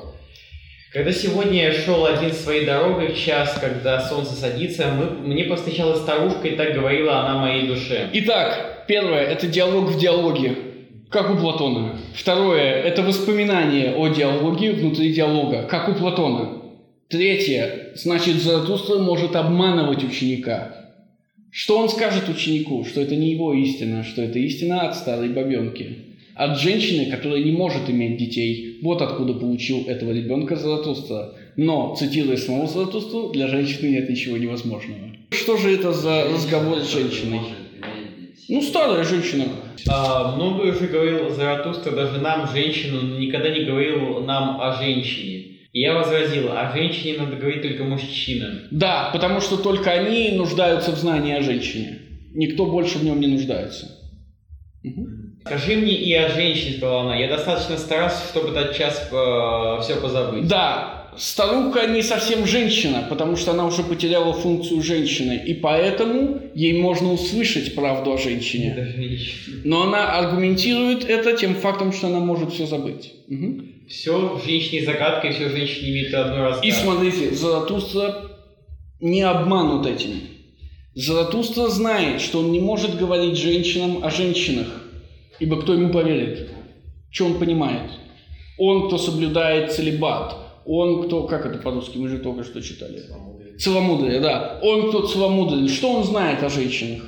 [0.92, 6.46] Когда сегодня я шел один своей дорогой час, когда солнце садится, мы- мне повстречалась старушка,
[6.48, 8.08] и так говорила она моей душе.
[8.12, 10.56] Итак, первое– это диалог в диалоге,
[11.10, 11.98] как у Платона.
[12.14, 16.62] Второе– это воспоминание о диалоге внутри диалога, как у Платона.
[17.08, 20.83] Третье– значит, Заратустра может обманывать ученика.
[21.56, 22.84] Что он скажет ученику?
[22.84, 25.98] Что это не его истина, что это истина от старой бабенки.
[26.34, 28.80] От женщины, которая не может иметь детей.
[28.82, 31.34] Вот откуда получил этого ребенка Заратустра.
[31.56, 35.12] Но, цитируя самого Заратустру, для женщины нет ничего невозможного.
[35.30, 37.38] Что же это за разговор с женщиной?
[38.48, 39.44] Ну, старая женщина.
[39.88, 45.43] А, много уже говорил Заратустра даже нам, женщинам, но никогда не говорил нам о женщине.
[45.74, 48.60] И я возразил, о женщине надо говорить только мужчинам.
[48.70, 51.98] Да, потому что только они нуждаются в знании о женщине.
[52.32, 53.90] Никто больше в нем не нуждается.
[54.84, 55.40] Мгм.
[55.44, 57.16] Скажи мне и о женщине, сказала она.
[57.16, 59.08] Я достаточно старался, чтобы тот час
[59.82, 60.46] все позабыть.
[60.46, 66.80] Да, старуха не совсем женщина, потому что она уже потеряла функцию женщины, и поэтому ей
[66.80, 68.94] можно услышать правду о женщине.
[69.64, 73.12] Но она аргументирует это тем фактом, что она может все забыть.
[73.26, 73.73] Мгм.
[73.88, 76.66] Все в женщине загадка, и все в женщине имеет одну разгадку.
[76.66, 78.30] И смотрите, Заратустра
[79.00, 80.20] не обманут этим.
[80.94, 84.68] Заратустра знает, что он не может говорить женщинам о женщинах,
[85.40, 86.50] ибо кто ему поверит?
[87.10, 87.90] Что он понимает?
[88.58, 93.02] Он, кто соблюдает целебат, он, кто, как это по-русски, мы же только что читали.
[93.58, 94.58] Целомудрие, да.
[94.62, 97.02] Он, кто целомудрен, что он знает о женщинах?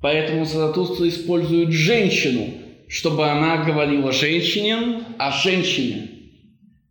[0.00, 2.46] Поэтому Заратустра использует женщину,
[2.94, 6.10] чтобы она говорила женщине о женщине.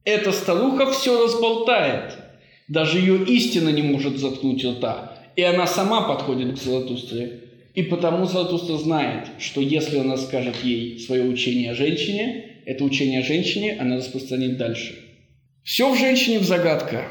[0.03, 2.17] Эта старуха все разболтает.
[2.67, 5.17] Даже ее истина не может заткнуть рта.
[5.37, 7.39] И она сама подходит к Заратустре.
[7.73, 13.21] И потому Заратустра знает, что если она скажет ей свое учение о женщине, это учение
[13.21, 14.95] о женщине она распространит дальше.
[15.63, 17.07] Все в женщине в загадка.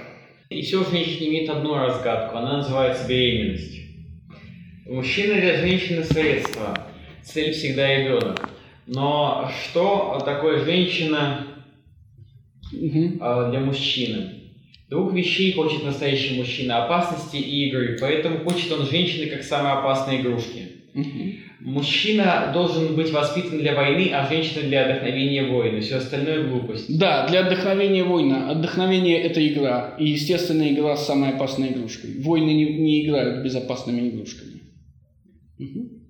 [0.50, 2.36] И все в женщине имеет одну разгадку.
[2.36, 3.72] Она называется беременность.
[4.84, 6.86] Мужчина для женщины средство.
[7.22, 8.51] Цель всегда ребенок.
[8.94, 11.46] Но что такое женщина
[13.20, 14.34] а, для мужчины?
[14.90, 16.84] Двух вещей хочет настоящий мужчина.
[16.84, 17.96] Опасности и игры.
[17.98, 20.68] Поэтому хочет он женщины как самые опасные игрушки.
[20.92, 21.36] Мгм.
[21.60, 25.80] Мужчина должен быть воспитан для войны, а женщина для вдохновения воина.
[25.80, 26.98] Все остальное глупость.
[26.98, 28.50] Да, для отдохновения война.
[28.50, 29.94] Отдохновение– это игра.
[29.98, 32.20] И, естественно, игра с самой опасной игрушкой.
[32.20, 34.60] Войны не, не играют безопасными игрушками.
[35.58, 36.01] Мгм.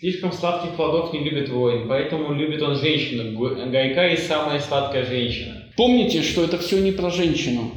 [0.00, 3.38] Слишком сладких плодов не любит воин, поэтому любит он женщину.
[3.70, 5.64] Гайка и самая сладкая женщина.
[5.76, 7.70] Помните, что это все не про женщину.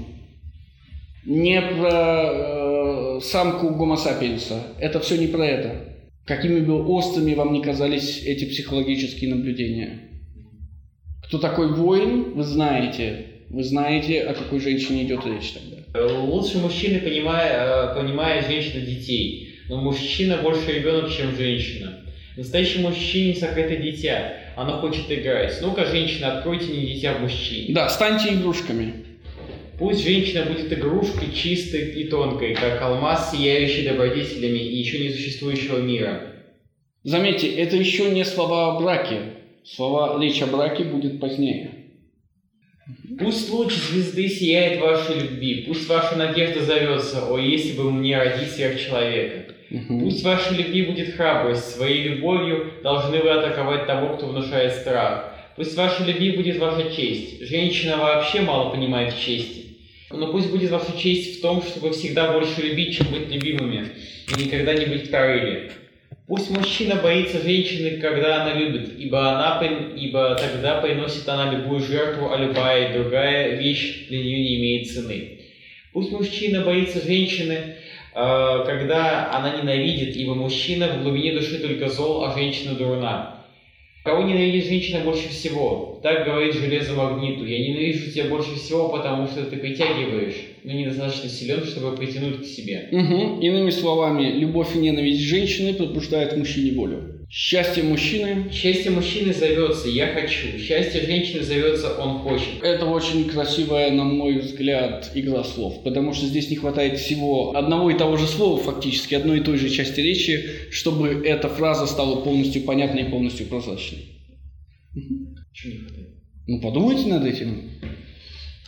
[1.26, 4.64] Не про э, самку гомосапиенса.
[4.80, 5.76] Это все не про это.
[6.26, 10.00] Какими бы острыми вам не казались эти психологические наблюдения.
[11.26, 13.26] Кто такой воин, вы знаете.
[13.50, 16.08] Вы знаете, о какой женщине идет речь тогда.
[16.22, 19.60] Лучше мужчины, понимая, э, понимая женщину детей.
[19.68, 22.00] Но мужчина больше ребенок, чем женщина.
[22.36, 24.34] Настоящий мужчине сокрыто дитя.
[24.56, 25.56] Она хочет играть.
[25.62, 27.74] Ну-ка, женщина, откройте мне дитя в мужчине.
[27.74, 29.06] Да, станьте игрушками.
[29.78, 35.80] Пусть женщина будет игрушкой чистой и тонкой, как алмаз, сияющий добродетелями и еще не существующего
[35.80, 36.22] мира.
[37.04, 39.20] Заметьте, это еще не слова о браке.
[39.66, 41.83] Слова «речь о браке» будет позднее.
[43.18, 48.52] Пусть луч звезды сияет вашей любви, пусть ваша надежда зовется, о, если бы мне родить
[48.52, 49.54] сверхчеловека.
[49.70, 50.02] Мгм.
[50.02, 55.34] Пусть вашей любви будет храбрость, своей любовью должны вы атаковать того, кто внушает страх.
[55.56, 57.42] Пусть вашей любви будет ваша честь.
[57.42, 59.78] Женщина вообще мало понимает в чести.
[60.12, 63.88] Но пусть будет ваша честь в том, чтобы всегда больше любить, чем быть любимыми,
[64.28, 65.72] и никогда не быть вторыми.
[66.26, 69.62] Пусть мужчина боится женщины, когда она любит, ибо, она,
[69.96, 75.40] ибо тогда приносит она любую жертву, а любая другая вещь для нее не имеет цены.
[75.92, 82.24] Пусть мужчина боится женщины, э, когда она ненавидит, ибо мужчина в глубине души только зол,
[82.24, 83.46] а женщина дурна.
[84.06, 85.93] Кого ненавидит женщина больше всего?
[86.04, 87.46] Так говорит железо магниту.
[87.46, 90.36] Я ненавижу тебя больше всего, потому что ты притягиваешь,
[90.66, 92.90] но недостаточно силен, чтобы притянуть к себе.
[92.92, 93.40] Мгм.
[93.40, 97.26] Иными словами, любовь и ненависть женщины пробуждает мужчине волю.
[97.30, 102.62] Счастье мужчины Счастье мужчины зовется «я хочу», счастье женщины зовется «он хочет».
[102.62, 107.90] Это очень красивая, на мой взгляд, игра слов, потому что здесь не хватает всего одного
[107.90, 112.18] и того же слова, фактически, одной и той же части речи, чтобы эта фраза стала
[112.18, 114.00] полностью понятной и полностью прозрачной.
[115.54, 116.08] Чего не хватает?
[116.48, 117.70] Ну, подумайте над этим.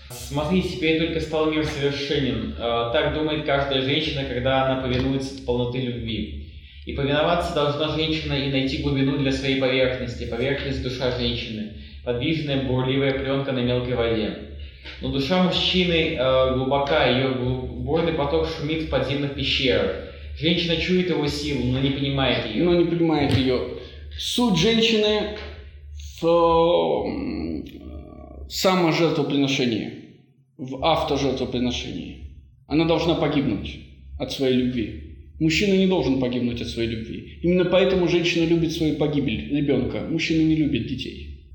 [0.09, 2.55] Смотри, теперь только стал мир совершенен.
[2.57, 6.53] Э, Так думает каждая женщина, когда она повинуется полноты любви.
[6.85, 11.73] И повиноваться должна женщина и найти глубину для своей поверхности, поверхность душа женщины,
[12.03, 14.37] подвижная бурливая пленка на мелкой воде.
[15.01, 19.95] Но душа мужчины э, глубока, ее бурный поток шумит в подземных пещерах.
[20.37, 22.63] Женщина чует его силу, но не понимает ее.
[22.63, 23.79] Но не понимает ее.
[24.17, 25.37] Суть женщины
[26.21, 27.05] в
[28.49, 29.91] саможертвоприношении,
[30.57, 32.35] в автожертвоприношении.
[32.67, 33.79] Она должна погибнуть
[34.19, 35.01] от своей любви.
[35.39, 37.39] Мужчина не должен погибнуть от своей любви.
[37.41, 40.07] Именно поэтому женщина любит свою погибель ребенка.
[40.09, 41.51] Мужчина не любит детей.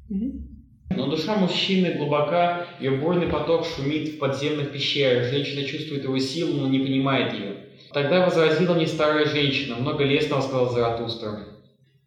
[0.90, 5.30] Но душа мужчины глубока, ее бурный поток шумит в подземных пещерах.
[5.30, 7.56] Женщина чувствует его силу, но не понимает ее.
[7.92, 11.49] Тогда возразила мне старая женщина, много лестного сказал Заратустра.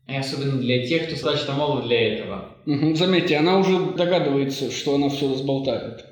[0.08, 2.58] И особенно для тех, кто достаточно молод для этого.
[2.66, 2.96] Мгм.
[2.96, 6.06] Заметьте, она уже догадывается, что она все разболтает.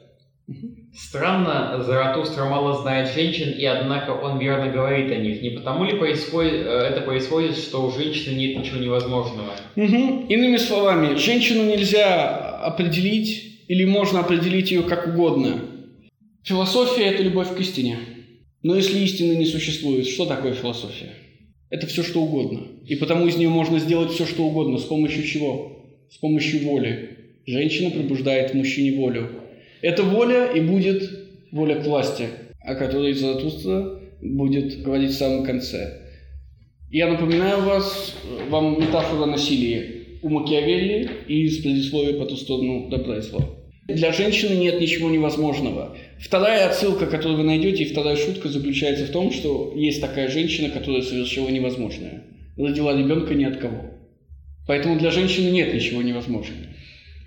[0.94, 5.42] Странно, Заратустра мало знает женщин, и однако он верно говорит о них.
[5.42, 9.52] Не потому ли происходит, э, это происходит, что у женщины нет ничего невозможного?
[9.78, 10.26] Мгм.
[10.28, 15.62] Иными словами, женщину нельзя определить или можно определить ее как угодно.
[16.44, 18.00] Философия– это любовь к истине.
[18.64, 21.14] Но если истины не существует, что такое философия?
[21.72, 22.68] Это все что угодно.
[22.86, 24.78] И потому из нее можно сделать все что угодно.
[24.78, 25.88] С помощью чего?
[26.12, 27.18] С помощью воли.
[27.48, 29.30] Женщина пробуждает в мужчине волю.
[29.82, 31.10] Эта воля и будет
[31.52, 32.28] воля к власти,
[32.60, 35.98] о которой Заратустра будет говорить в самом конце.
[36.92, 38.16] Я напоминаю вас,
[38.50, 43.46] вам метафора насилия у Макиавелли и из предисловия по ту сторону добра и зла.
[43.88, 45.98] Для женщины нет ничего невозможного.
[46.22, 50.70] Вторая отсылка, которую вы найдете, и вторая шутка заключается в том, что есть такая женщина,
[50.70, 52.24] которая совершила невозможное.
[52.58, 53.92] Родила ребенка ни от кого.
[54.68, 56.62] Поэтому для женщины нет ничего невозможного.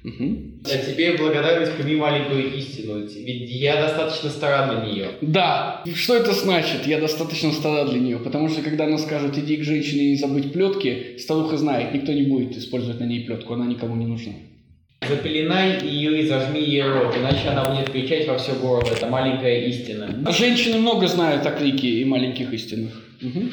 [0.05, 0.61] Мгм.
[0.65, 5.09] А теперь благодарность прими маленькую истину, ведь я достаточно стара для нее.
[5.23, 6.87] Да, что это значит?
[6.87, 10.17] Я достаточно стара для нее, потому что когда она скажет, иди к женщине и не
[10.17, 14.35] забыть плетки, старуха знает, никто не будет использовать на ней плетку, она никому не нужна.
[15.09, 18.89] Запеленай ее и зажми ей рот, иначе она будет кричать во все горло.
[18.91, 20.33] Это маленькая истина.
[20.33, 22.93] Женщины много знают о крике и маленьких истинах.
[23.21, 23.53] Мгм.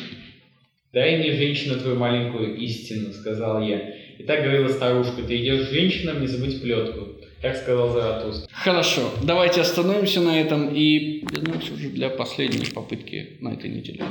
[0.94, 3.80] «Дай мне, женщина, твою маленькую истину»,— сказал я.
[4.22, 7.08] И так говорила старушка, ты идешь к женщинам, не забудь плетку.
[7.42, 8.48] Так сказал Заратустра.
[8.54, 14.04] Хорошо, давайте остановимся на этом и вернемся уже для последней попытки на этой неделе.